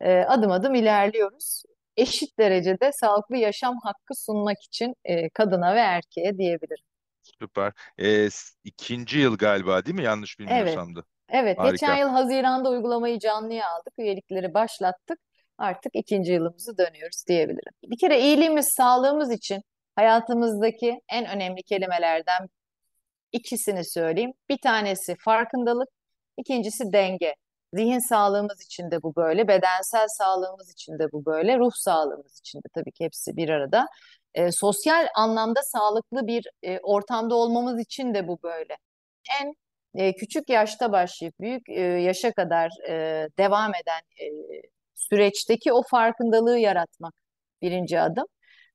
E, 0.00 0.20
adım 0.20 0.50
adım 0.50 0.74
ilerliyoruz. 0.74 1.62
Eşit 1.96 2.38
derecede 2.38 2.90
sağlıklı 2.92 3.36
yaşam 3.36 3.78
hakkı 3.82 4.14
sunmak 4.14 4.62
için 4.62 4.94
e, 5.04 5.30
kadına 5.30 5.74
ve 5.74 5.80
erkeğe 5.80 6.38
diyebilirim. 6.38 6.84
Süper. 7.40 7.72
S- 8.30 8.54
ikinci 8.64 9.18
yıl 9.18 9.36
galiba 9.38 9.86
değil 9.86 9.94
mi? 9.96 10.02
Yanlış 10.04 10.36
Evet. 10.40 10.48
bilmiyorsam 10.50 10.96
da. 10.96 11.04
Evet, 11.28 11.58
geçen 11.62 11.86
Harika. 11.88 11.96
yıl 11.96 12.08
Haziran'da 12.08 12.70
uygulamayı 12.70 13.18
canlıya 13.18 13.70
aldık, 13.70 13.94
üyelikleri 13.98 14.54
başlattık. 14.54 15.18
Artık 15.58 15.92
ikinci 15.96 16.32
yılımızı 16.32 16.78
dönüyoruz 16.78 17.24
diyebilirim. 17.28 17.72
Bir 17.84 17.98
kere 17.98 18.20
iyiliğimiz, 18.20 18.68
sağlığımız 18.68 19.32
için 19.32 19.62
hayatımızdaki 19.96 21.00
en 21.08 21.26
önemli 21.26 21.62
kelimelerden 21.62 22.48
ikisini 23.32 23.84
söyleyeyim. 23.84 24.32
Bir 24.48 24.58
tanesi 24.58 25.16
farkındalık, 25.18 25.88
ikincisi 26.36 26.92
denge. 26.92 27.34
Zihin 27.74 27.98
sağlığımız 27.98 28.62
için 28.62 28.90
de 28.90 29.02
bu 29.02 29.16
böyle, 29.16 29.48
bedensel 29.48 30.08
sağlığımız 30.08 30.70
için 30.72 30.98
de 30.98 31.12
bu 31.12 31.26
böyle, 31.26 31.58
ruh 31.58 31.72
sağlığımız 31.74 32.38
için 32.38 32.58
de 32.58 32.68
tabii 32.74 32.92
ki 32.92 33.04
hepsi 33.04 33.36
bir 33.36 33.48
arada. 33.48 33.86
E, 34.34 34.52
sosyal 34.52 35.06
anlamda 35.16 35.62
sağlıklı 35.62 36.26
bir 36.26 36.46
e, 36.62 36.78
ortamda 36.80 37.34
olmamız 37.34 37.80
için 37.80 38.14
de 38.14 38.28
bu 38.28 38.38
böyle. 38.42 38.76
En 39.40 39.54
e, 39.94 40.16
küçük 40.16 40.48
yaşta 40.50 40.92
başlayıp 40.92 41.40
büyük 41.40 41.68
e, 41.68 41.80
yaşa 41.80 42.32
kadar 42.32 42.70
e, 42.88 43.28
devam 43.38 43.72
eden 43.74 44.00
e, 44.26 44.26
süreçteki 44.94 45.72
o 45.72 45.82
farkındalığı 45.82 46.58
yaratmak 46.58 47.14
birinci 47.62 48.00
adım. 48.00 48.26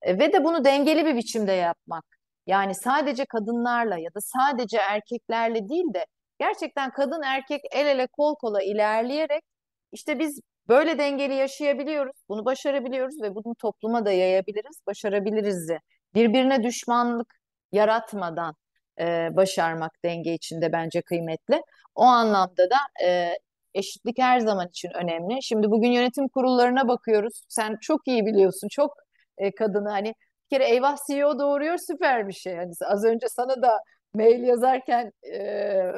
E, 0.01 0.19
ve 0.19 0.33
de 0.33 0.43
bunu 0.43 0.65
dengeli 0.65 1.05
bir 1.05 1.15
biçimde 1.15 1.51
yapmak. 1.51 2.05
Yani 2.47 2.75
sadece 2.75 3.25
kadınlarla 3.25 3.97
ya 3.97 4.13
da 4.13 4.21
sadece 4.21 4.77
erkeklerle 4.77 5.69
değil 5.69 5.93
de 5.93 6.05
gerçekten 6.41 6.91
kadın 6.91 7.21
erkek 7.21 7.61
el 7.71 7.87
ele 7.87 8.07
kol 8.07 8.35
kola 8.35 8.63
ilerleyerek 8.63 9.43
işte 9.91 10.19
biz 10.19 10.39
böyle 10.67 10.97
dengeli 10.97 11.33
yaşayabiliyoruz, 11.33 12.15
bunu 12.29 12.45
başarabiliyoruz 12.45 13.21
ve 13.21 13.35
bunu 13.35 13.55
topluma 13.55 14.05
da 14.05 14.11
yayabiliriz, 14.11 14.81
başarabiliriz 14.87 15.69
de. 15.69 15.79
Birbirine 16.15 16.63
düşmanlık 16.63 17.35
yaratmadan 17.71 18.55
e, 18.99 19.29
başarmak 19.35 19.91
denge 20.05 20.33
içinde 20.33 20.71
bence 20.71 21.01
kıymetli. 21.01 21.61
O 21.95 22.03
anlamda 22.03 22.69
da 22.69 23.05
e, 23.05 23.33
eşitlik 23.73 24.17
her 24.19 24.39
zaman 24.39 24.67
için 24.67 24.89
önemli. 24.95 25.43
Şimdi 25.43 25.71
bugün 25.71 25.91
yönetim 25.91 26.27
kurullarına 26.27 26.87
bakıyoruz. 26.87 27.43
Sen 27.49 27.77
çok 27.81 28.07
iyi 28.07 28.25
biliyorsun, 28.25 28.67
çok 28.71 28.93
e, 29.37 29.51
kadını 29.55 29.89
hani 29.89 30.13
bir 30.51 30.57
kere 30.57 30.69
eyvah 30.69 30.97
CEO 31.07 31.39
doğuruyor 31.39 31.77
süper 31.77 32.27
bir 32.27 32.33
şey. 32.33 32.55
Hani 32.55 32.71
az 32.85 33.05
önce 33.05 33.27
sana 33.29 33.61
da 33.61 33.79
mail 34.13 34.43
yazarken 34.43 35.13
e, 35.33 35.91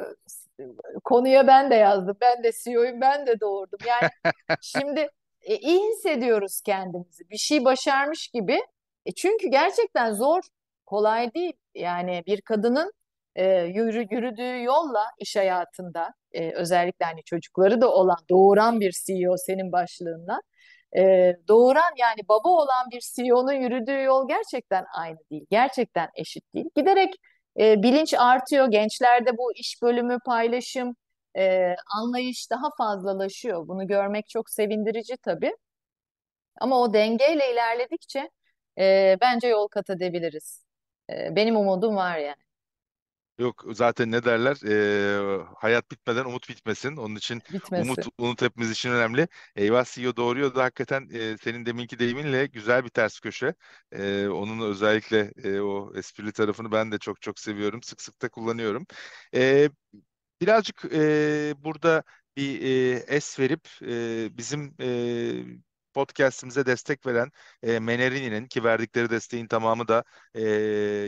konuya 1.04 1.46
ben 1.46 1.70
de 1.70 1.74
yazdım. 1.74 2.16
Ben 2.20 2.44
de 2.44 2.52
CEO'yum, 2.64 3.00
ben 3.00 3.26
de 3.26 3.40
doğurdum. 3.40 3.78
Yani 3.86 4.10
şimdi 4.60 5.08
e, 5.42 5.56
iyi 5.56 5.80
hissediyoruz 5.90 6.60
kendimizi. 6.60 7.30
Bir 7.30 7.36
şey 7.36 7.64
başarmış 7.64 8.28
gibi. 8.28 8.58
E, 9.06 9.12
çünkü 9.12 9.48
gerçekten 9.48 10.12
zor, 10.12 10.42
kolay 10.86 11.34
değil. 11.34 11.52
Yani 11.74 12.22
bir 12.26 12.40
kadının 12.40 12.92
e, 13.36 13.60
yürü, 13.60 14.06
yürüdüğü 14.10 14.62
yolla 14.62 15.04
iş 15.18 15.36
hayatında 15.36 16.14
e, 16.32 16.52
özellikle 16.52 17.04
hani 17.04 17.22
çocukları 17.24 17.80
da 17.80 17.92
olan, 17.92 18.18
doğuran 18.30 18.80
bir 18.80 18.92
CEO 19.06 19.36
senin 19.36 19.72
başlığında 19.72 20.40
e, 20.96 21.32
doğuran 21.48 21.92
yani 21.96 22.20
baba 22.28 22.48
olan 22.48 22.90
bir 22.92 23.00
CEO'nun 23.14 23.52
yürüdüğü 23.52 24.02
yol 24.02 24.28
gerçekten 24.28 24.84
aynı 24.94 25.18
değil. 25.30 25.46
Gerçekten 25.50 26.08
eşit 26.14 26.54
değil. 26.54 26.66
Giderek 26.76 27.14
e, 27.60 27.82
bilinç 27.82 28.14
artıyor. 28.14 28.68
Gençlerde 28.70 29.38
bu 29.38 29.52
iş 29.56 29.82
bölümü, 29.82 30.18
paylaşım, 30.26 30.96
e, 31.36 31.74
anlayış 31.96 32.50
daha 32.50 32.66
fazlalaşıyor. 32.78 33.68
Bunu 33.68 33.86
görmek 33.86 34.28
çok 34.28 34.50
sevindirici 34.50 35.16
tabii. 35.16 35.52
Ama 36.60 36.80
o 36.80 36.92
dengeyle 36.94 37.52
ilerledikçe 37.52 38.30
e, 38.78 39.16
bence 39.20 39.48
yol 39.48 39.68
kat 39.68 39.90
edebiliriz. 39.90 40.64
E, 41.10 41.36
benim 41.36 41.56
umudum 41.56 41.96
var 41.96 42.18
yani. 42.18 42.43
Yok 43.38 43.64
zaten 43.72 44.10
ne 44.10 44.24
derler? 44.24 44.56
Ee, 44.66 45.44
hayat 45.56 45.90
bitmeden 45.90 46.24
umut 46.24 46.48
bitmesin. 46.48 46.96
Onun 46.96 47.16
için 47.16 47.42
Bitmesi. 47.52 47.82
umut 47.82 48.06
umut 48.18 48.42
hepimiz 48.42 48.70
için 48.70 48.90
önemli. 48.90 49.28
Eyvah 49.56 49.84
CEO 49.84 50.16
doğuruyor 50.16 50.54
da 50.54 50.64
hakikaten 50.64 51.08
e, 51.12 51.36
senin 51.38 51.66
deminki 51.66 51.98
deyiminle 51.98 52.46
güzel 52.46 52.84
bir 52.84 52.88
ters 52.88 53.20
köşe. 53.20 53.54
E, 53.92 54.28
onun 54.28 54.70
özellikle 54.70 55.32
e, 55.44 55.60
o 55.60 55.92
esprili 55.96 56.32
tarafını 56.32 56.72
ben 56.72 56.92
de 56.92 56.98
çok 56.98 57.22
çok 57.22 57.38
seviyorum. 57.38 57.82
Sık 57.82 58.02
sık 58.02 58.22
da 58.22 58.28
kullanıyorum. 58.28 58.86
E, 59.34 59.70
birazcık 60.40 60.84
e, 60.92 61.54
burada 61.58 62.02
bir 62.36 62.62
e, 62.62 63.04
es 63.08 63.38
verip 63.38 63.68
e, 63.82 64.38
bizim 64.38 64.74
e, 64.80 64.86
podcast'imize 65.94 66.66
destek 66.66 67.06
veren 67.06 67.30
e, 67.62 67.78
Menerini'nin 67.78 68.46
ki 68.46 68.64
verdikleri 68.64 69.10
desteğin 69.10 69.46
tamamı 69.46 69.88
da 69.88 70.04
e, 70.34 70.42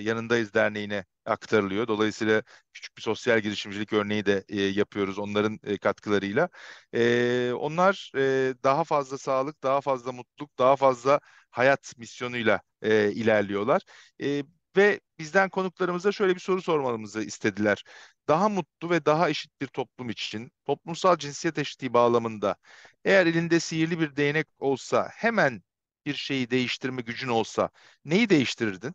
Yanındayız 0.03 0.55
Derneği'ne 0.55 1.05
aktarılıyor. 1.25 1.89
Dolayısıyla 1.89 2.43
küçük 2.73 2.97
bir 2.97 3.03
sosyal 3.03 3.41
girişimcilik 3.41 3.93
örneği 3.93 4.27
de 4.27 4.45
e, 4.49 4.63
yapıyoruz 4.63 5.19
onların 5.19 5.59
e, 5.65 5.79
katkılarıyla. 5.79 6.49
E, 6.95 7.53
onlar 7.53 8.13
e, 8.17 8.55
daha 8.65 8.85
fazla 8.85 9.19
sağlık, 9.19 9.63
daha 9.63 9.81
fazla 9.81 10.13
mutluluk, 10.13 10.59
daha 10.59 10.77
fazla 10.77 11.21
hayat 11.51 11.93
misyonuyla 11.99 12.61
e, 12.83 13.13
ilerliyorlar. 13.13 13.83
E, 14.23 14.43
ve 14.77 15.01
bizden 15.19 15.49
konuklarımıza 15.51 16.13
şöyle 16.13 16.35
bir 16.35 16.41
soru 16.41 16.63
sormamızı 16.63 17.23
istediler. 17.23 17.85
Daha 18.29 18.49
mutlu 18.49 18.91
ve 18.91 19.05
daha 19.07 19.29
eşit 19.29 19.61
bir 19.61 19.67
toplum 19.67 20.11
için 20.11 20.53
toplumsal 20.67 21.17
cinsiyet 21.17 21.59
eşitliği 21.59 21.95
bağlamında 21.95 22.57
eğer 23.05 23.27
elinde 23.27 23.61
sihirli 23.61 24.01
bir 24.01 24.17
değnek 24.17 24.47
olsa 24.59 25.09
hemen 25.13 25.63
bir 26.07 26.15
şeyi 26.15 26.51
değiştirme 26.51 27.03
gücün 27.03 27.29
olsa 27.29 27.71
neyi 28.05 28.31
değiştirirdin? 28.31 28.95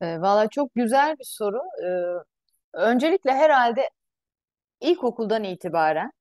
E, 0.00 0.20
valla 0.20 0.48
çok 0.48 0.74
güzel 0.74 1.18
bir 1.18 1.24
soru. 1.24 1.58
E, 1.84 1.88
öncelikle 2.74 3.32
herhalde 3.32 3.90
ilkokuldan 4.80 5.44
itibaren 5.44 6.12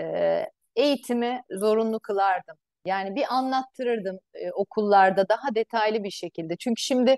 e, 0.00 0.46
eğitimi 0.76 1.42
zorunlu 1.50 2.00
kılardım. 2.00 2.56
Yani 2.84 3.14
bir 3.14 3.34
anlattırırdım 3.34 4.18
e, 4.34 4.50
okullarda 4.52 5.28
daha 5.28 5.54
detaylı 5.54 6.04
bir 6.04 6.10
şekilde. 6.10 6.56
Çünkü 6.56 6.82
şimdi 6.82 7.16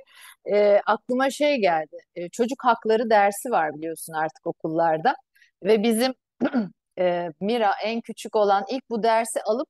e, 0.52 0.80
aklıma 0.86 1.30
şey 1.30 1.56
geldi. 1.56 1.96
E, 2.14 2.28
çocuk 2.28 2.64
hakları 2.64 3.10
dersi 3.10 3.50
var 3.50 3.74
biliyorsun 3.74 4.12
artık 4.12 4.46
okullarda. 4.46 5.14
Ve 5.62 5.82
bizim 5.82 6.14
e, 6.98 7.28
Mira 7.40 7.72
en 7.84 8.00
küçük 8.00 8.36
olan 8.36 8.64
ilk 8.70 8.90
bu 8.90 9.02
dersi 9.02 9.42
alıp 9.42 9.68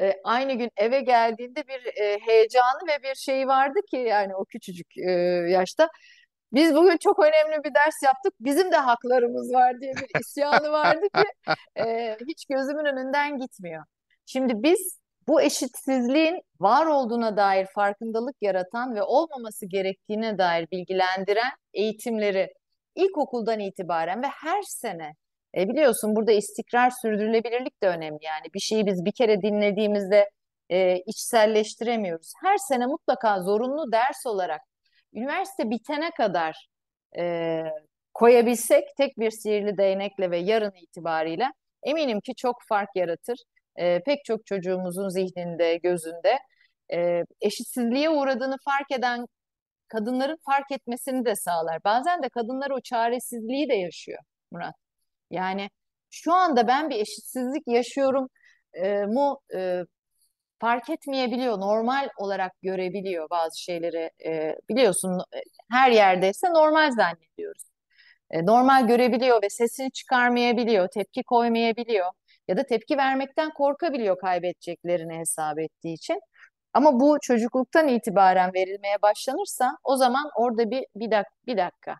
e, 0.00 0.14
aynı 0.24 0.52
gün 0.54 0.70
eve 0.76 1.00
geldiğinde 1.00 1.64
bir 1.68 2.02
e, 2.02 2.18
heyecanı 2.18 2.88
ve 2.88 3.02
bir 3.02 3.14
şeyi 3.14 3.46
vardı 3.46 3.78
ki 3.90 3.96
yani 3.96 4.36
o 4.36 4.44
küçücük 4.44 4.98
e, 4.98 5.10
yaşta. 5.50 5.88
Biz 6.52 6.74
bugün 6.74 6.96
çok 6.96 7.18
önemli 7.18 7.64
bir 7.64 7.74
ders 7.74 8.02
yaptık. 8.04 8.34
Bizim 8.40 8.72
de 8.72 8.76
haklarımız 8.76 9.52
var 9.52 9.80
diye 9.80 9.92
bir 9.92 10.20
isyanı 10.20 10.70
vardı 10.72 11.06
ki 11.16 11.24
e, 11.76 12.16
hiç 12.28 12.46
gözümün 12.46 12.84
önünden 12.84 13.38
gitmiyor. 13.38 13.84
Şimdi 14.26 14.52
biz 14.62 15.01
bu 15.28 15.42
eşitsizliğin 15.42 16.42
var 16.60 16.86
olduğuna 16.86 17.36
dair 17.36 17.66
farkındalık 17.66 18.36
yaratan 18.40 18.94
ve 18.94 19.02
olmaması 19.02 19.66
gerektiğine 19.66 20.38
dair 20.38 20.70
bilgilendiren 20.70 21.52
eğitimleri 21.74 22.54
ilkokuldan 22.94 23.60
itibaren 23.60 24.22
ve 24.22 24.26
her 24.26 24.62
sene 24.62 25.14
e, 25.56 25.68
biliyorsun 25.68 26.16
burada 26.16 26.32
istikrar 26.32 26.90
sürdürülebilirlik 26.90 27.82
de 27.82 27.88
önemli. 27.88 28.24
Yani 28.24 28.46
bir 28.54 28.60
şeyi 28.60 28.86
biz 28.86 29.04
bir 29.04 29.12
kere 29.12 29.42
dinlediğimizde 29.42 30.30
e, 30.70 30.96
içselleştiremiyoruz. 31.06 32.32
Her 32.42 32.56
sene 32.56 32.86
mutlaka 32.86 33.42
zorunlu 33.42 33.92
ders 33.92 34.26
olarak 34.26 34.60
üniversite 35.14 35.70
bitene 35.70 36.10
kadar 36.10 36.68
e, 37.18 37.62
koyabilsek 38.14 38.84
tek 38.96 39.18
bir 39.18 39.30
sihirli 39.30 39.76
değnekle 39.78 40.30
ve 40.30 40.38
yarın 40.38 40.72
itibariyle 40.82 41.52
eminim 41.82 42.20
ki 42.20 42.34
çok 42.34 42.56
fark 42.68 42.88
yaratır. 42.94 43.38
E, 43.76 44.02
pek 44.02 44.24
çok 44.24 44.46
çocuğumuzun 44.46 45.08
zihninde, 45.08 45.76
gözünde 45.76 46.38
e, 46.92 47.24
eşitsizliğe 47.40 48.10
uğradığını 48.10 48.56
fark 48.64 48.90
eden 48.98 49.26
kadınların 49.88 50.38
fark 50.46 50.72
etmesini 50.72 51.24
de 51.24 51.36
sağlar. 51.36 51.84
Bazen 51.84 52.22
de 52.22 52.28
kadınlar 52.28 52.70
o 52.70 52.80
çaresizliği 52.80 53.68
de 53.68 53.74
yaşıyor 53.74 54.18
Murat. 54.50 54.74
Yani 55.30 55.70
şu 56.10 56.32
anda 56.34 56.68
ben 56.68 56.90
bir 56.90 56.96
eşitsizlik 56.96 57.68
yaşıyorum 57.68 58.28
e, 58.74 59.06
mu 59.06 59.40
e, 59.54 59.82
fark 60.60 60.90
etmeyebiliyor, 60.90 61.60
normal 61.60 62.08
olarak 62.16 62.52
görebiliyor 62.62 63.30
bazı 63.30 63.62
şeyleri. 63.62 64.10
E, 64.26 64.56
biliyorsun 64.68 65.20
e, 65.34 65.38
her 65.70 65.90
yerdeyse 65.90 66.48
normal 66.50 66.90
zannediyoruz. 66.90 67.62
E, 68.30 68.46
normal 68.46 68.86
görebiliyor 68.86 69.42
ve 69.42 69.50
sesini 69.50 69.92
çıkarmayabiliyor, 69.92 70.88
tepki 70.88 71.22
koymayabiliyor. 71.22 72.06
Ya 72.48 72.56
da 72.56 72.66
tepki 72.66 72.96
vermekten 72.96 73.50
korkabiliyor 73.50 74.18
kaybedeceklerini 74.18 75.18
hesap 75.18 75.58
ettiği 75.58 75.94
için. 75.94 76.20
Ama 76.72 77.00
bu 77.00 77.18
çocukluktan 77.22 77.88
itibaren 77.88 78.54
verilmeye 78.54 79.02
başlanırsa 79.02 79.70
o 79.84 79.96
zaman 79.96 80.30
orada 80.36 80.70
bir 80.70 80.84
bir 80.96 81.10
dakika, 81.10 81.34
bir 81.46 81.56
dakika 81.56 81.96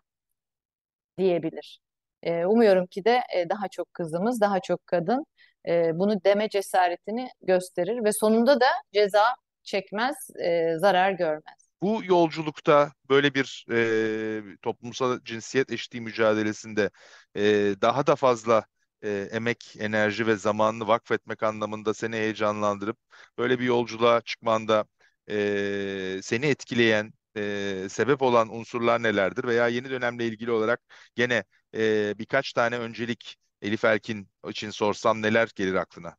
diyebilir. 1.17 1.79
E, 2.23 2.45
umuyorum 2.45 2.87
ki 2.87 3.05
de 3.05 3.21
e, 3.35 3.49
daha 3.49 3.67
çok 3.67 3.93
kızımız, 3.93 4.41
daha 4.41 4.59
çok 4.59 4.87
kadın 4.87 5.25
e, 5.67 5.99
bunu 5.99 6.23
deme 6.23 6.49
cesaretini 6.49 7.29
gösterir 7.41 8.03
ve 8.03 8.13
sonunda 8.13 8.59
da 8.61 8.67
ceza 8.93 9.23
çekmez, 9.63 10.15
e, 10.39 10.77
zarar 10.77 11.11
görmez. 11.11 11.63
Bu 11.81 12.01
yolculukta 12.03 12.91
böyle 13.09 13.33
bir 13.33 13.65
e, 13.71 14.57
toplumsal 14.61 15.19
cinsiyet 15.23 15.71
eşitliği 15.71 16.01
mücadelesinde 16.01 16.89
e, 17.35 17.41
daha 17.81 18.07
da 18.07 18.15
fazla 18.15 18.63
e, 19.03 19.29
emek, 19.31 19.75
enerji 19.79 20.27
ve 20.27 20.35
zamanını 20.35 20.87
vakfetmek 20.87 21.43
anlamında 21.43 21.93
seni 21.93 22.15
heyecanlandırıp 22.15 22.97
böyle 23.37 23.59
bir 23.59 23.65
yolculuğa 23.65 24.21
çıkmanda 24.21 24.85
e, 25.29 26.19
seni 26.23 26.45
etkileyen, 26.45 27.13
e, 27.37 27.87
sebep 27.89 28.21
olan 28.21 28.55
unsurlar 28.55 29.03
nelerdir? 29.03 29.43
Veya 29.43 29.67
yeni 29.67 29.89
dönemle 29.89 30.27
ilgili 30.27 30.51
olarak 30.51 30.81
gene 31.15 31.43
e, 31.75 32.13
birkaç 32.19 32.53
tane 32.53 32.77
öncelik 32.79 33.37
Elif 33.61 33.85
Erkin 33.85 34.29
için 34.49 34.69
sorsam 34.69 35.21
neler 35.21 35.49
gelir 35.55 35.73
aklına? 35.73 36.15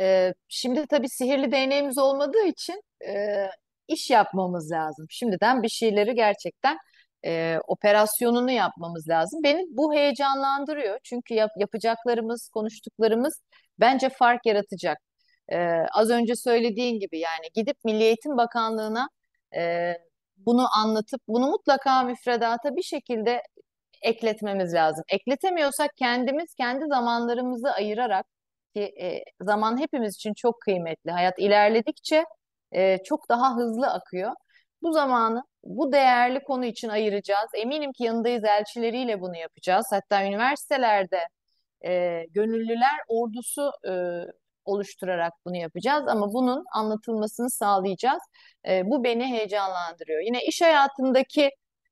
Ee, 0.00 0.34
şimdi 0.48 0.86
tabii 0.86 1.08
sihirli 1.08 1.52
değneğimiz 1.52 1.98
olmadığı 1.98 2.46
için 2.46 2.82
e, 3.08 3.46
iş 3.88 4.10
yapmamız 4.10 4.72
lazım. 4.72 5.06
Şimdiden 5.10 5.62
bir 5.62 5.68
şeyleri 5.68 6.14
gerçekten 6.14 6.78
e, 7.24 7.58
operasyonunu 7.66 8.50
yapmamız 8.50 9.08
lazım. 9.08 9.40
Beni 9.44 9.66
bu 9.70 9.94
heyecanlandırıyor. 9.94 10.98
Çünkü 11.04 11.34
yap, 11.34 11.50
yapacaklarımız, 11.58 12.48
konuştuklarımız 12.48 13.42
bence 13.80 14.08
fark 14.08 14.46
yaratacak. 14.46 14.98
E, 15.52 15.56
az 15.94 16.10
önce 16.10 16.36
söylediğin 16.36 17.00
gibi 17.00 17.18
yani 17.18 17.46
gidip 17.54 17.76
Milli 17.84 18.02
Eğitim 18.02 18.36
Bakanlığı'na 18.36 19.08
e, 19.56 19.92
bunu 20.36 20.66
anlatıp 20.78 21.20
bunu 21.28 21.46
mutlaka 21.50 22.02
müfredata 22.02 22.76
bir 22.76 22.82
şekilde 22.82 23.42
ekletmemiz 24.02 24.74
lazım. 24.74 25.04
Ekletemiyorsak 25.08 25.90
kendimiz 25.96 26.54
kendi 26.54 26.86
zamanlarımızı 26.86 27.72
ayırarak 27.72 28.26
ki 28.74 28.82
e, 29.02 29.24
zaman 29.40 29.80
hepimiz 29.80 30.14
için 30.14 30.34
çok 30.34 30.60
kıymetli. 30.62 31.10
Hayat 31.10 31.38
ilerledikçe 31.38 32.24
e, 32.72 32.98
çok 33.04 33.28
daha 33.28 33.56
hızlı 33.56 33.86
akıyor. 33.86 34.32
Bu 34.86 34.92
zamanı 34.92 35.42
bu 35.64 35.92
değerli 35.92 36.40
konu 36.42 36.64
için 36.64 36.88
ayıracağız. 36.88 37.50
Eminim 37.54 37.92
ki 37.92 38.04
yanındayız 38.04 38.44
elçileriyle 38.44 39.20
bunu 39.20 39.36
yapacağız. 39.36 39.86
Hatta 39.90 40.24
üniversitelerde 40.24 41.20
e, 41.86 42.22
gönüllüler 42.30 42.96
ordusu 43.08 43.72
e, 43.88 43.92
oluşturarak 44.64 45.32
bunu 45.44 45.56
yapacağız 45.56 46.08
ama 46.08 46.32
bunun 46.32 46.64
anlatılmasını 46.74 47.50
sağlayacağız. 47.50 48.22
E, 48.68 48.82
bu 48.86 49.04
beni 49.04 49.24
heyecanlandırıyor. 49.24 50.20
Yine 50.20 50.44
iş 50.44 50.62
hayatındaki 50.62 51.50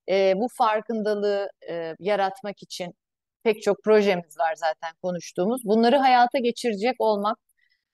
e, 0.09 0.33
bu 0.37 0.48
farkındalığı 0.59 1.48
e, 1.70 1.94
yaratmak 1.98 2.62
için 2.62 2.94
pek 3.42 3.62
çok 3.62 3.85
projemiz 3.85 4.38
var 4.38 4.54
zaten 4.57 4.92
konuştuğumuz. 5.02 5.64
Bunları 5.64 5.96
hayata 5.96 6.38
geçirecek 6.38 6.94
olmak, 6.98 7.38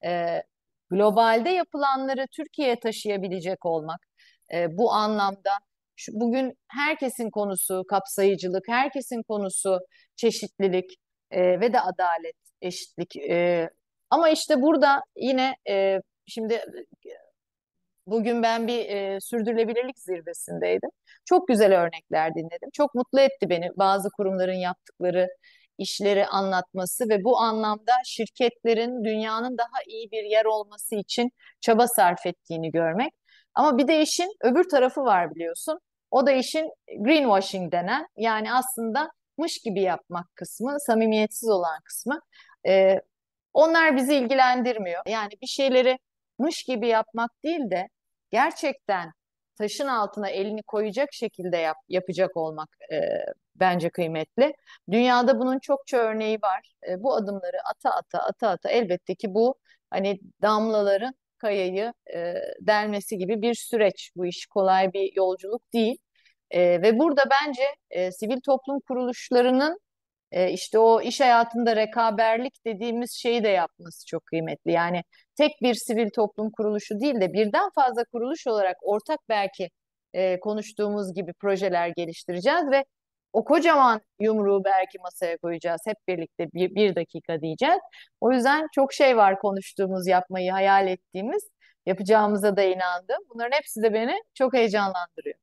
e, 0.05 0.43
globalde 0.89 1.49
yapılanları 1.49 2.25
Türkiye'ye 2.31 2.79
taşıyabilecek 2.79 3.65
olmak, 3.65 4.10
e, 4.53 4.77
bu 4.77 4.91
anlamda 4.91 5.51
şu, 5.95 6.11
bugün 6.15 6.53
herkesin 6.67 7.29
konusu 7.29 7.83
kapsayıcılık, 7.89 8.63
herkesin 8.67 9.23
konusu 9.23 9.79
çeşitlilik 10.15 10.91
e, 11.31 11.59
ve 11.59 11.73
de 11.73 11.79
adalet, 11.79 12.35
eşitlik. 12.61 13.15
E, 13.15 13.69
ama 14.09 14.29
işte 14.29 14.61
burada 14.61 15.03
yine 15.15 15.55
e, 15.69 15.99
şimdi 16.27 16.65
Bugün 18.07 18.43
ben 18.43 18.67
bir 18.67 18.89
e, 18.89 19.17
sürdürülebilirlik 19.21 19.99
zirvesindeydim. 19.99 20.89
Çok 21.25 21.47
güzel 21.47 21.81
örnekler 21.81 22.35
dinledim. 22.35 22.69
Çok 22.73 22.95
mutlu 22.95 23.19
etti 23.19 23.49
beni 23.49 23.69
bazı 23.77 24.09
kurumların 24.17 24.53
yaptıkları 24.53 25.27
işleri 25.77 26.25
anlatması 26.25 27.09
ve 27.09 27.23
bu 27.23 27.39
anlamda 27.39 27.91
şirketlerin 28.05 29.03
dünyanın 29.03 29.57
daha 29.57 29.83
iyi 29.87 30.11
bir 30.11 30.23
yer 30.23 30.45
olması 30.45 30.95
için 30.95 31.31
çaba 31.61 31.87
sarf 31.87 32.25
ettiğini 32.25 32.71
görmek. 32.71 33.13
Ama 33.55 33.77
bir 33.77 33.87
de 33.87 34.01
işin 34.01 34.29
öbür 34.41 34.69
tarafı 34.69 35.01
var 35.01 35.35
biliyorsun. 35.35 35.79
O 36.11 36.25
da 36.27 36.31
işin 36.31 36.71
greenwashing 36.99 37.71
denen 37.71 38.07
yani 38.17 38.53
aslında 38.53 39.11
mış 39.37 39.59
gibi 39.59 39.81
yapmak 39.81 40.35
kısmı, 40.35 40.77
samimiyetsiz 40.79 41.49
olan 41.49 41.79
kısmı. 41.85 42.19
Ee, 42.67 43.01
onlar 43.53 43.95
bizi 43.95 44.15
ilgilendirmiyor. 44.15 45.03
Yani 45.07 45.31
bir 45.41 45.47
şeyleri 45.47 45.99
mış 46.39 46.63
gibi 46.63 46.87
yapmak 46.87 47.43
değil 47.43 47.71
de 47.71 47.89
gerçekten 48.31 49.11
taşın 49.57 49.87
altına 49.87 50.29
elini 50.29 50.63
koyacak 50.63 51.13
şekilde 51.13 51.57
yap, 51.57 51.77
yapacak 51.89 52.37
olmak 52.37 52.69
e, 52.91 52.99
bence 53.55 53.89
kıymetli. 53.89 54.53
Dünyada 54.91 55.39
bunun 55.39 55.59
çokça 55.59 55.97
örneği 55.97 56.37
var. 56.41 56.73
E, 56.89 57.03
bu 57.03 57.15
adımları 57.15 57.57
ata 57.69 57.91
ata 57.91 58.19
ata 58.19 58.49
ata 58.49 58.69
elbette 58.69 59.15
ki 59.15 59.33
bu 59.33 59.55
hani 59.89 60.19
damlaların 60.41 61.13
kayayı 61.41 61.93
e, 62.15 62.33
delmesi 62.61 63.17
gibi 63.17 63.41
bir 63.41 63.53
süreç. 63.53 64.11
Bu 64.15 64.25
iş 64.25 64.45
kolay 64.45 64.93
bir 64.93 65.15
yolculuk 65.15 65.73
değil. 65.73 65.97
E, 66.51 66.81
ve 66.81 66.99
burada 66.99 67.23
bence 67.31 67.63
e, 67.89 68.11
sivil 68.11 68.41
toplum 68.45 68.79
kuruluşlarının 68.79 69.79
e, 70.31 70.51
işte 70.51 70.79
o 70.79 71.01
iş 71.01 71.21
hayatında 71.21 71.75
rekaberlik 71.75 72.65
dediğimiz 72.65 73.11
şeyi 73.11 73.43
de 73.43 73.47
yapması 73.49 74.05
çok 74.07 74.25
kıymetli. 74.25 74.71
Yani 74.71 75.03
tek 75.37 75.51
bir 75.61 75.73
sivil 75.73 76.09
toplum 76.15 76.51
kuruluşu 76.51 76.99
değil 76.99 77.21
de 77.21 77.33
birden 77.33 77.69
fazla 77.75 78.03
kuruluş 78.11 78.47
olarak 78.47 78.77
ortak 78.81 79.19
belki 79.29 79.69
e, 80.13 80.39
konuştuğumuz 80.39 81.13
gibi 81.13 81.33
projeler 81.33 81.87
geliştireceğiz 81.87 82.71
ve 82.71 82.85
o 83.33 83.45
kocaman 83.45 84.01
yumruğu 84.19 84.63
belki 84.65 84.99
masaya 84.99 85.37
koyacağız. 85.37 85.81
Hep 85.85 85.97
birlikte 86.07 86.47
bir, 86.53 86.75
bir 86.75 86.95
dakika 86.95 87.41
diyeceğiz. 87.41 87.79
O 88.21 88.31
yüzden 88.31 88.67
çok 88.75 88.93
şey 88.93 89.17
var 89.17 89.39
konuştuğumuz, 89.39 90.07
yapmayı 90.07 90.51
hayal 90.51 90.87
ettiğimiz, 90.87 91.49
yapacağımıza 91.85 92.57
da 92.57 92.63
inandım. 92.63 93.17
Bunların 93.29 93.57
hepsi 93.57 93.83
de 93.83 93.93
beni 93.93 94.13
çok 94.33 94.53
heyecanlandırıyor. 94.53 95.35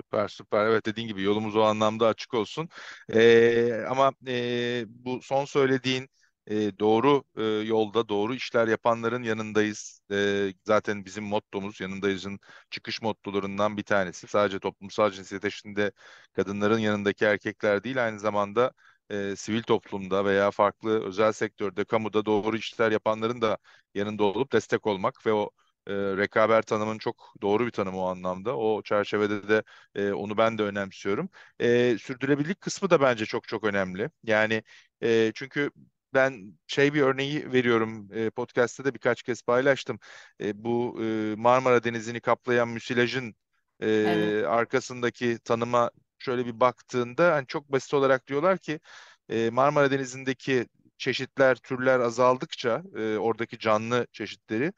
Süper 0.00 0.28
süper. 0.28 0.66
Evet 0.66 0.86
dediğin 0.86 1.08
gibi 1.08 1.22
yolumuz 1.22 1.56
o 1.56 1.62
anlamda 1.62 2.06
açık 2.06 2.34
olsun. 2.34 2.68
Ee, 3.14 3.84
ama 3.88 4.12
e, 4.26 4.84
bu 4.88 5.22
son 5.22 5.44
söylediğin 5.44 6.08
e, 6.46 6.78
doğru 6.78 7.24
e, 7.36 7.42
yolda 7.44 8.08
doğru 8.08 8.34
işler 8.34 8.68
yapanların 8.68 9.22
yanındayız. 9.22 10.00
E, 10.12 10.48
zaten 10.64 11.04
bizim 11.04 11.24
mottomuz 11.24 11.80
yanındayızın 11.80 12.38
çıkış 12.70 13.02
mottolarından 13.02 13.76
bir 13.76 13.82
tanesi. 13.82 14.26
Sadece 14.26 14.58
toplumsal 14.58 15.10
cinsiyet 15.10 15.44
eşitliğinde 15.44 15.92
kadınların 16.32 16.78
yanındaki 16.78 17.24
erkekler 17.24 17.84
değil 17.84 18.04
aynı 18.04 18.20
zamanda 18.20 18.72
e, 19.10 19.36
sivil 19.36 19.62
toplumda 19.62 20.24
veya 20.24 20.50
farklı 20.50 21.04
özel 21.06 21.32
sektörde, 21.32 21.84
kamuda 21.84 22.24
doğru 22.26 22.56
işler 22.56 22.92
yapanların 22.92 23.42
da 23.42 23.58
yanında 23.94 24.24
olup 24.24 24.52
destek 24.52 24.86
olmak 24.86 25.26
ve 25.26 25.32
o 25.32 25.50
e, 25.86 25.92
rekabet 25.94 26.66
tanımın 26.66 26.98
çok 26.98 27.34
doğru 27.42 27.66
bir 27.66 27.70
tanım 27.70 27.94
o 27.96 28.04
anlamda. 28.06 28.56
O 28.56 28.82
çerçevede 28.82 29.48
de 29.48 29.62
e, 29.94 30.12
onu 30.12 30.36
ben 30.36 30.58
de 30.58 30.62
önemsiyorum. 30.62 31.28
E, 31.60 31.98
sürdürülebilirlik 31.98 32.60
kısmı 32.60 32.90
da 32.90 33.00
bence 33.00 33.26
çok 33.26 33.48
çok 33.48 33.64
önemli. 33.64 34.10
Yani 34.24 34.62
e, 35.02 35.32
çünkü 35.34 35.70
ben 36.14 36.58
şey 36.66 36.94
bir 36.94 37.02
örneği 37.02 37.52
veriyorum 37.52 38.08
e, 38.12 38.30
podcast'te 38.30 38.84
de 38.84 38.94
birkaç 38.94 39.22
kez 39.22 39.42
paylaştım. 39.42 39.98
E, 40.40 40.64
bu 40.64 40.98
e, 41.04 41.34
Marmara 41.36 41.84
Denizi'ni 41.84 42.20
kaplayan 42.20 42.68
müsilajın 42.68 43.34
e, 43.82 43.88
Evet. 44.04 44.36
arkasındaki 44.48 45.38
tanıma 45.44 45.90
şöyle 46.18 46.46
bir 46.46 46.60
baktığında 46.60 47.34
hani 47.34 47.46
çok 47.46 47.72
basit 47.72 47.94
olarak 47.94 48.26
diyorlar 48.26 48.58
ki 48.58 48.80
e, 49.28 49.50
Marmara 49.50 49.90
Denizi'ndeki 49.90 50.66
çeşitler, 50.98 51.56
türler 51.56 52.00
azaldıkça 52.00 52.82
e, 52.96 53.16
oradaki 53.18 53.58
canlı 53.58 54.06
çeşitleri 54.12 54.72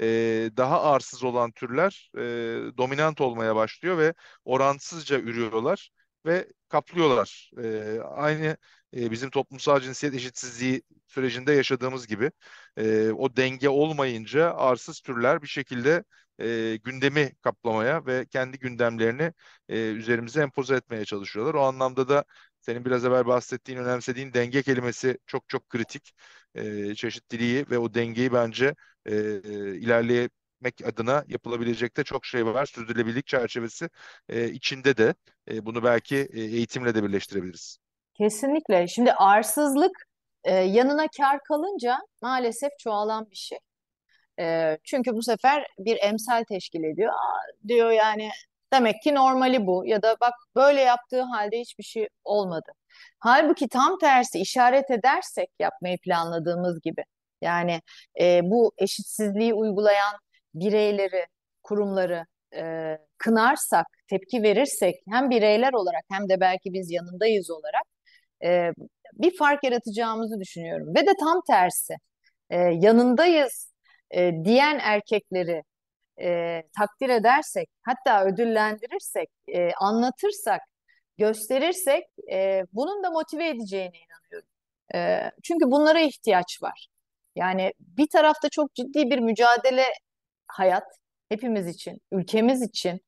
e, 0.00 0.06
daha 0.56 0.82
arsız 0.82 1.24
olan 1.24 1.52
türler 1.52 2.10
e, 2.18 2.20
dominant 2.78 3.20
olmaya 3.20 3.56
başlıyor 3.56 3.98
ve 3.98 4.14
oransızca 4.44 5.18
ürüyorlar 5.20 5.90
ve 6.26 6.48
kaplıyorlar. 6.68 7.50
E, 7.62 7.98
aynı 8.00 8.56
e, 8.96 9.10
bizim 9.10 9.30
toplumsal 9.30 9.80
cinsiyet 9.80 10.14
eşitsizliği 10.14 10.82
sürecinde 11.06 11.52
yaşadığımız 11.52 12.06
gibi 12.06 12.30
e, 12.76 13.10
o 13.10 13.36
denge 13.36 13.68
olmayınca 13.68 14.54
arsız 14.54 15.00
türler 15.00 15.42
bir 15.42 15.46
şekilde 15.48 16.04
e, 16.40 16.78
gündemi 16.84 17.32
kaplamaya 17.42 18.06
ve 18.06 18.26
kendi 18.26 18.58
gündemlerini 18.58 19.32
e, 19.68 19.78
üzerimize 19.90 20.42
empoze 20.42 20.74
etmeye 20.76 21.04
çalışıyorlar. 21.04 21.54
O 21.54 21.60
anlamda 21.62 22.08
da 22.08 22.24
senin 22.60 22.84
biraz 22.84 23.04
evvel 23.04 23.26
bahsettiğin, 23.26 23.78
önemsediğin 23.78 24.32
denge 24.32 24.62
kelimesi 24.62 25.18
çok 25.26 25.48
çok 25.48 25.68
kritik. 25.68 26.12
E, 26.54 26.94
çeşitliliği 26.94 27.66
ve 27.70 27.78
o 27.78 27.94
dengeyi 27.94 28.32
bence 28.32 28.74
e, 29.06 29.14
e, 29.16 29.76
ilerlemek 30.60 30.86
adına 30.86 31.24
yapılabilecek 31.28 31.96
de 31.96 32.04
çok 32.04 32.24
şey 32.26 32.46
var. 32.46 32.66
Sürdürülebilirlik 32.66 33.26
çerçevesi 33.26 33.88
e, 34.28 34.48
içinde 34.48 34.96
de 34.96 35.14
e, 35.50 35.66
bunu 35.66 35.84
belki 35.84 36.16
e, 36.16 36.40
eğitimle 36.40 36.94
de 36.94 37.04
birleştirebiliriz. 37.04 37.78
Kesinlikle. 38.14 38.88
Şimdi 38.88 39.12
arsızlık 39.12 40.06
e, 40.44 40.54
yanına 40.54 41.06
kar 41.16 41.38
kalınca 41.48 41.98
maalesef 42.22 42.70
çoğalan 42.78 43.30
bir 43.30 43.36
şey. 43.36 43.58
E, 44.40 44.78
çünkü 44.84 45.12
bu 45.12 45.22
sefer 45.22 45.66
bir 45.78 45.98
emsal 46.02 46.44
teşkil 46.44 46.84
ediyor. 46.84 47.12
Aa, 47.12 47.68
diyor 47.68 47.90
yani 47.90 48.30
demek 48.72 49.02
ki 49.02 49.14
normali 49.14 49.66
bu 49.66 49.86
ya 49.86 50.02
da 50.02 50.16
bak 50.20 50.34
böyle 50.56 50.80
yaptığı 50.80 51.22
halde 51.22 51.60
hiçbir 51.60 51.84
şey 51.84 52.08
olmadı. 52.24 52.72
Halbuki 53.18 53.68
tam 53.68 53.98
tersi 53.98 54.38
işaret 54.38 54.90
edersek 54.90 55.48
yapmayı 55.58 55.98
planladığımız 55.98 56.80
gibi 56.80 57.04
yani 57.42 57.80
e, 58.20 58.40
bu 58.42 58.72
eşitsizliği 58.78 59.54
uygulayan 59.54 60.14
bireyleri, 60.54 61.26
kurumları 61.62 62.26
e, 62.56 62.96
kınarsak, 63.18 63.86
tepki 64.08 64.42
verirsek 64.42 64.94
hem 65.10 65.30
bireyler 65.30 65.72
olarak 65.72 66.04
hem 66.10 66.28
de 66.28 66.40
belki 66.40 66.72
biz 66.72 66.90
yanındayız 66.90 67.50
olarak 67.50 67.84
e, 68.44 68.72
bir 69.14 69.36
fark 69.36 69.64
yaratacağımızı 69.64 70.40
düşünüyorum. 70.40 70.94
Ve 70.96 71.06
de 71.06 71.12
tam 71.20 71.40
tersi 71.46 71.94
e, 72.50 72.56
yanındayız 72.58 73.72
e, 74.10 74.32
diyen 74.44 74.78
erkekleri 74.82 75.62
e, 76.20 76.62
takdir 76.78 77.08
edersek, 77.08 77.68
hatta 77.82 78.24
ödüllendirirsek, 78.24 79.28
e, 79.48 79.72
anlatırsak, 79.80 80.60
gösterirsek 81.18 82.04
e, 82.32 82.62
bunun 82.72 83.02
da 83.04 83.10
motive 83.10 83.48
edeceğine 83.48 83.98
inanıyorum. 83.98 84.48
E, 84.94 85.30
çünkü 85.42 85.70
bunlara 85.70 86.00
ihtiyaç 86.00 86.62
var. 86.62 86.88
Yani 87.36 87.72
bir 87.80 88.08
tarafta 88.12 88.48
çok 88.48 88.74
ciddi 88.74 89.10
bir 89.10 89.18
mücadele 89.18 89.84
hayat 90.52 90.84
hepimiz 91.28 91.66
için, 91.68 91.98
ülkemiz 92.12 92.62
için. 92.62 93.00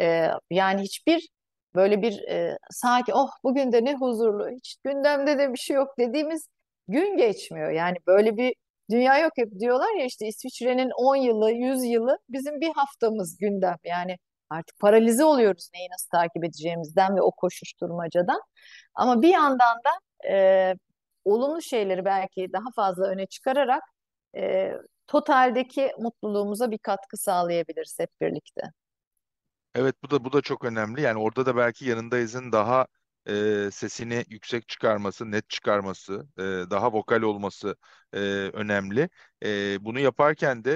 E, 0.00 0.30
yani 0.50 0.82
hiçbir 0.82 1.28
böyle 1.74 2.02
bir 2.02 2.22
e, 2.28 2.58
sanki 2.70 3.14
oh 3.14 3.30
bugün 3.44 3.72
de 3.72 3.84
ne 3.84 3.94
huzurlu, 3.94 4.48
hiç 4.50 4.76
gündemde 4.84 5.38
de 5.38 5.52
bir 5.52 5.58
şey 5.58 5.76
yok 5.76 5.98
dediğimiz 5.98 6.48
gün 6.88 7.16
geçmiyor. 7.16 7.70
Yani 7.70 7.96
böyle 8.06 8.36
bir 8.36 8.54
dünya 8.90 9.18
yok 9.18 9.32
hep 9.36 9.60
diyorlar 9.60 9.98
ya 9.98 10.04
işte 10.04 10.26
İsviçre'nin 10.26 10.90
10 10.90 11.16
yılı, 11.16 11.50
100 11.52 11.84
yılı 11.84 12.18
bizim 12.28 12.60
bir 12.60 12.72
haftamız 12.74 13.36
gündem. 13.38 13.76
Yani 13.84 14.18
artık 14.50 14.78
paralize 14.80 15.24
oluyoruz 15.24 15.70
neyi 15.74 15.88
nasıl 15.90 16.08
takip 16.10 16.44
edeceğimizden 16.44 17.16
ve 17.16 17.22
o 17.22 17.30
koşuşturmacadan. 17.30 18.40
Ama 18.94 19.22
bir 19.22 19.28
yandan 19.28 19.76
da 19.84 19.90
e, 20.30 20.74
olumlu 21.24 21.62
şeyleri 21.62 22.04
belki 22.04 22.52
daha 22.52 22.70
fazla 22.76 23.06
öne 23.06 23.26
çıkararak 23.26 23.82
e, 24.36 24.72
totaldeki 25.10 25.92
mutluluğumuza 25.98 26.70
bir 26.70 26.78
katkı 26.78 27.16
sağlayabiliriz 27.16 27.98
hep 27.98 28.10
birlikte. 28.20 28.62
Evet 29.74 29.94
bu 30.02 30.10
da 30.10 30.24
bu 30.24 30.32
da 30.32 30.40
çok 30.42 30.64
önemli. 30.64 31.00
Yani 31.02 31.18
orada 31.18 31.46
da 31.46 31.56
belki 31.56 31.84
yanındayızın 31.84 32.52
daha 32.52 32.86
e, 33.28 33.68
sesini 33.72 34.24
yüksek 34.28 34.68
çıkarması, 34.68 35.30
net 35.30 35.50
çıkarması, 35.50 36.26
e, 36.38 36.42
daha 36.70 36.92
vokal 36.92 37.22
olması 37.22 37.76
e, 38.12 38.18
önemli. 38.52 39.08
E, 39.44 39.84
bunu 39.84 40.00
yaparken 40.00 40.64
de 40.64 40.72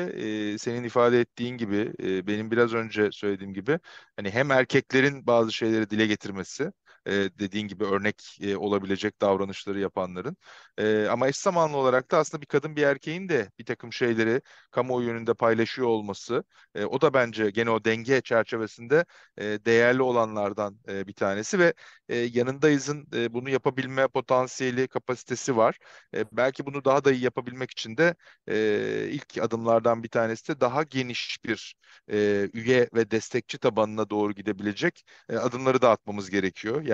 e, 0.55 0.59
senin 0.59 0.85
ifade 0.85 1.21
ettiğin 1.21 1.57
gibi, 1.57 1.93
e, 2.03 2.27
benim 2.27 2.51
biraz 2.51 2.75
önce 2.75 3.09
söylediğim 3.13 3.55
gibi, 3.55 3.79
hani 4.17 4.31
hem 4.31 4.51
erkeklerin 4.51 5.27
bazı 5.27 5.53
şeyleri 5.53 5.91
dile 5.91 6.07
getirmesi, 6.07 6.73
e, 7.07 7.13
dediğin 7.13 7.69
gibi 7.69 7.85
örnek 7.85 8.39
e, 8.41 8.57
olabilecek 8.57 9.21
davranışları 9.21 9.81
yapanların. 9.81 10.37
E, 10.79 11.07
ama 11.07 11.29
eş 11.29 11.37
zamanlı 11.37 11.77
olarak 11.77 12.11
da 12.11 12.19
aslında 12.19 12.41
bir 12.43 12.47
kadın 12.47 12.77
bir 12.77 12.83
erkeğin 12.83 13.29
de 13.29 13.51
bir 13.59 13.65
takım 13.65 13.93
şeyleri 13.93 14.41
kamuoyu 14.71 15.07
yönünde 15.09 15.35
paylaşıyor 15.35 15.89
olması, 15.89 16.45
e, 16.75 16.85
o 16.85 17.01
da 17.01 17.15
bence 17.15 17.51
gene 17.51 17.71
o 17.71 17.85
denge 17.85 18.21
çerçevesinde 18.21 19.05
e, 19.39 19.45
değerli 19.45 20.03
olanlardan 20.03 20.79
e, 20.89 21.07
bir 21.07 21.13
tanesi 21.15 21.59
ve 21.59 21.75
e, 22.09 22.17
yanındayızın 22.17 23.09
e, 23.15 23.33
bunu 23.33 23.51
yapabilme 23.51 24.09
potansiyeli, 24.09 24.89
kapasitesi 24.89 25.57
var. 25.57 25.79
E, 26.15 26.25
belki 26.33 26.67
bunu 26.67 26.85
daha 26.85 27.05
da 27.05 27.13
iyi 27.13 27.23
yapabilmek 27.25 27.71
için 27.71 27.97
de 27.97 28.15
e, 28.49 29.09
ilk 29.11 29.39
adımlardan 29.41 30.03
bir 30.03 30.09
tanesi 30.09 30.49
de 30.49 30.61
daha 30.61 30.83
geniş 30.83 31.39
bir 31.45 31.75
e, 32.13 32.49
üye 32.53 32.89
ve 32.95 33.11
destekçi 33.11 33.59
tabanına 33.59 34.11
doğru 34.11 34.33
gidebilecek 34.33 35.05
e, 35.29 35.37
adımları 35.37 35.83
da 35.83 35.91
atmamız 35.91 36.31
gerekiyor. 36.31 36.83
Yani 36.83 36.94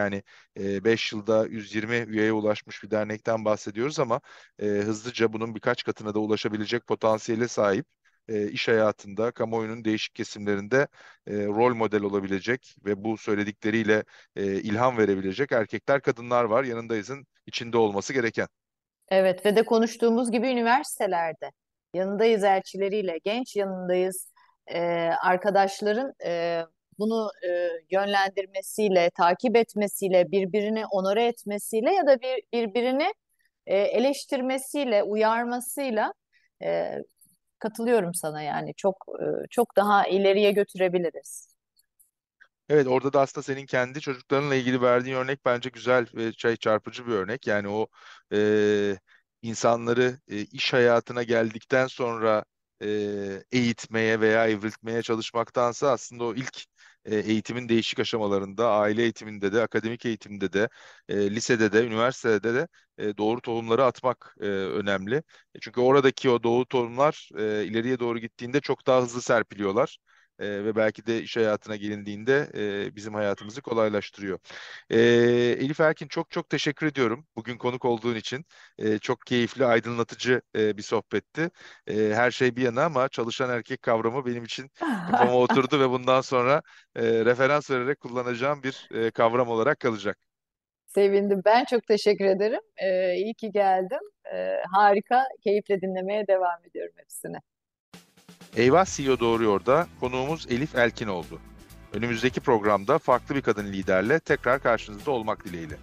5 0.57 1.13
e, 1.13 1.17
yılda 1.17 1.47
120 1.47 1.95
üyeye 1.97 2.33
ulaşmış 2.33 2.83
bir 2.83 2.91
dernekten 2.91 3.45
bahsediyoruz 3.45 4.01
ama 4.01 4.21
hızlıca 4.61 5.33
bunun 5.33 5.55
birkaç 5.55 5.85
katına 5.85 6.15
da 6.15 6.19
ulaşabilecek 6.19 6.87
potansiyele 6.87 7.49
sahip 7.49 7.87
iş 8.29 8.69
hayatında, 8.69 9.31
kamuoyunun 9.31 9.85
değişik 9.85 10.15
kesimlerinde 10.15 10.89
e, 11.27 11.33
rol 11.47 11.75
model 11.75 12.03
olabilecek 12.03 12.75
ve 12.85 13.05
bu 13.05 13.17
söyledikleriyle 13.17 14.05
e, 14.37 14.45
ilham 14.45 14.99
verebilecek 14.99 15.53
erkekler, 15.53 16.03
kadınlar 16.03 16.45
var. 16.45 16.65
Yanındayızın 16.65 17.27
içinde 17.47 17.79
olması 17.79 18.13
gereken. 18.13 18.49
Evet 19.09 19.47
ve 19.47 19.57
de 19.57 19.63
konuştuğumuz 19.65 20.31
gibi 20.31 20.49
üniversitelerde 20.49 21.51
yanındayız 21.95 22.45
elçileriyle, 22.45 23.19
genç 23.25 23.57
yanındayız 23.57 24.33
e, 24.67 24.81
arkadaşların 25.23 26.13
e, 26.25 26.63
bunu 27.01 27.31
e, 27.49 27.69
yönlendirmesiyle, 27.91 29.11
takip 29.11 29.57
etmesiyle, 29.57 30.31
birbirini 30.33 30.87
onore 30.87 31.27
etmesiyle 31.27 31.93
ya 31.95 32.07
da 32.07 32.21
bir, 32.21 32.43
birbirini 32.53 33.13
e, 33.67 33.79
eleştirmesiyle, 33.79 35.03
uyarmasıyla 35.03 36.15
e, 36.63 36.99
katılıyorum 37.59 38.15
sana 38.15 38.43
yani 38.43 38.75
çok 38.77 39.07
e, 39.23 39.25
çok 39.51 39.77
daha 39.77 40.07
ileriye 40.09 40.53
götürebiliriz. 40.53 41.51
Evet 42.69 42.87
orada 42.87 43.13
da 43.13 43.21
aslında 43.21 43.43
senin 43.43 43.67
kendi 43.67 44.01
çocuklarınla 44.01 44.55
ilgili 44.55 44.83
verdiğin 44.83 45.17
örnek 45.17 45.45
bence 45.45 45.69
güzel 45.71 46.07
ve 46.15 46.33
şey 46.33 46.57
çarpıcı 46.57 47.07
bir 47.07 47.13
örnek. 47.13 47.47
Yani 47.47 47.69
o 47.69 47.89
e, 48.33 48.97
insanları 49.43 50.19
e, 50.29 50.41
iş 50.41 50.73
hayatına 50.73 51.23
geldikten 51.23 51.87
sonra 51.87 52.45
e, 52.83 52.89
eğitmeye 53.53 54.21
veya 54.21 54.49
evriltmeye 54.49 55.03
çalışmaktansa 55.03 55.91
aslında 55.91 56.25
o 56.25 56.35
ilk 56.35 56.65
e, 57.05 57.17
eğitimin 57.17 57.69
değişik 57.69 57.99
aşamalarında, 58.01 58.71
aile 58.71 59.03
eğitiminde 59.03 59.53
de, 59.53 59.63
akademik 59.63 60.07
eğitimde 60.07 60.53
de, 60.53 60.69
e, 61.09 61.31
lisede 61.35 61.73
de, 61.73 61.87
üniversitede 61.87 62.55
de 62.55 62.69
e, 62.99 63.17
doğru 63.17 63.41
tohumları 63.41 63.85
atmak 63.85 64.35
önemli. 64.41 65.23
Çünkü 65.61 65.81
oradaki 65.81 66.31
o 66.31 66.43
doğru 66.43 66.67
tohumlar 66.67 67.29
ileriye 67.65 67.99
doğru 67.99 68.19
gittiğinde 68.19 68.61
çok 68.61 68.87
daha 68.87 69.03
hızlı 69.03 69.23
serpiliyorlar 69.23 69.99
e, 70.41 70.65
ve 70.65 70.77
belki 70.77 71.07
de 71.07 71.23
iş 71.23 71.37
hayatına 71.37 71.77
gelindiğinde 71.77 72.51
e, 72.55 72.97
bizim 72.97 73.15
hayatımızı 73.15 73.63
kolaylaştırıyor. 73.63 74.39
E, 74.91 74.99
Elif 75.61 75.81
Erkin 75.81 76.09
çok 76.09 76.31
çok 76.31 76.49
teşekkür 76.49 76.87
ediyorum 76.87 77.27
bugün 77.37 77.59
konuk 77.59 77.85
olduğun 77.85 78.15
için. 78.17 78.45
E, 78.79 78.99
çok 78.99 79.21
keyifli, 79.27 79.65
aydınlatıcı 79.67 80.43
e, 80.57 80.77
bir 80.77 80.83
sohbetti. 80.83 81.51
E, 81.87 81.95
her 82.15 82.31
şey 82.31 82.57
bir 82.57 82.63
yana 82.63 82.85
ama 82.85 83.09
çalışan 83.09 83.51
erkek 83.51 83.83
kavramı 83.83 84.27
benim 84.27 84.45
için 84.45 84.71
kafama 85.05 85.35
oturdu 85.37 85.81
ve 85.81 85.91
bundan 85.91 86.21
sonra 86.21 86.63
e, 86.97 87.03
referans 87.03 87.71
vererek 87.71 88.01
kullanacağım 88.01 88.63
bir 88.63 88.89
e, 88.95 89.11
kavram 89.11 89.49
olarak 89.49 89.81
kalacak. 89.81 90.19
Sevindim. 90.87 91.43
Ben 91.45 91.65
çok 91.65 91.87
teşekkür 91.87 92.25
ederim. 92.25 92.61
Ee, 92.77 93.15
iyi 93.15 93.35
ki 93.35 93.53
geldim. 93.53 94.01
Ee, 94.35 94.57
harika, 94.73 95.25
keyifle 95.45 95.81
dinlemeye 95.81 96.27
devam 96.27 96.65
ediyorum 96.65 96.95
hepsini. 96.97 97.37
Eyvah 98.57 98.85
CEO 98.85 99.21
Doğruyor 99.21 99.67
da 99.67 99.87
konuğumuz 100.01 100.47
Elif 100.51 100.75
Elkin 100.75 101.07
oldu. 101.07 101.41
Önümüzdeki 101.93 102.41
programda 102.41 102.99
farklı 102.99 103.35
bir 103.35 103.43
kadın 103.43 103.67
liderle 103.67 104.21
tekrar 104.21 104.63
karşınızda 104.63 105.11
olmak 105.11 105.45
dileğiyle. 105.45 105.77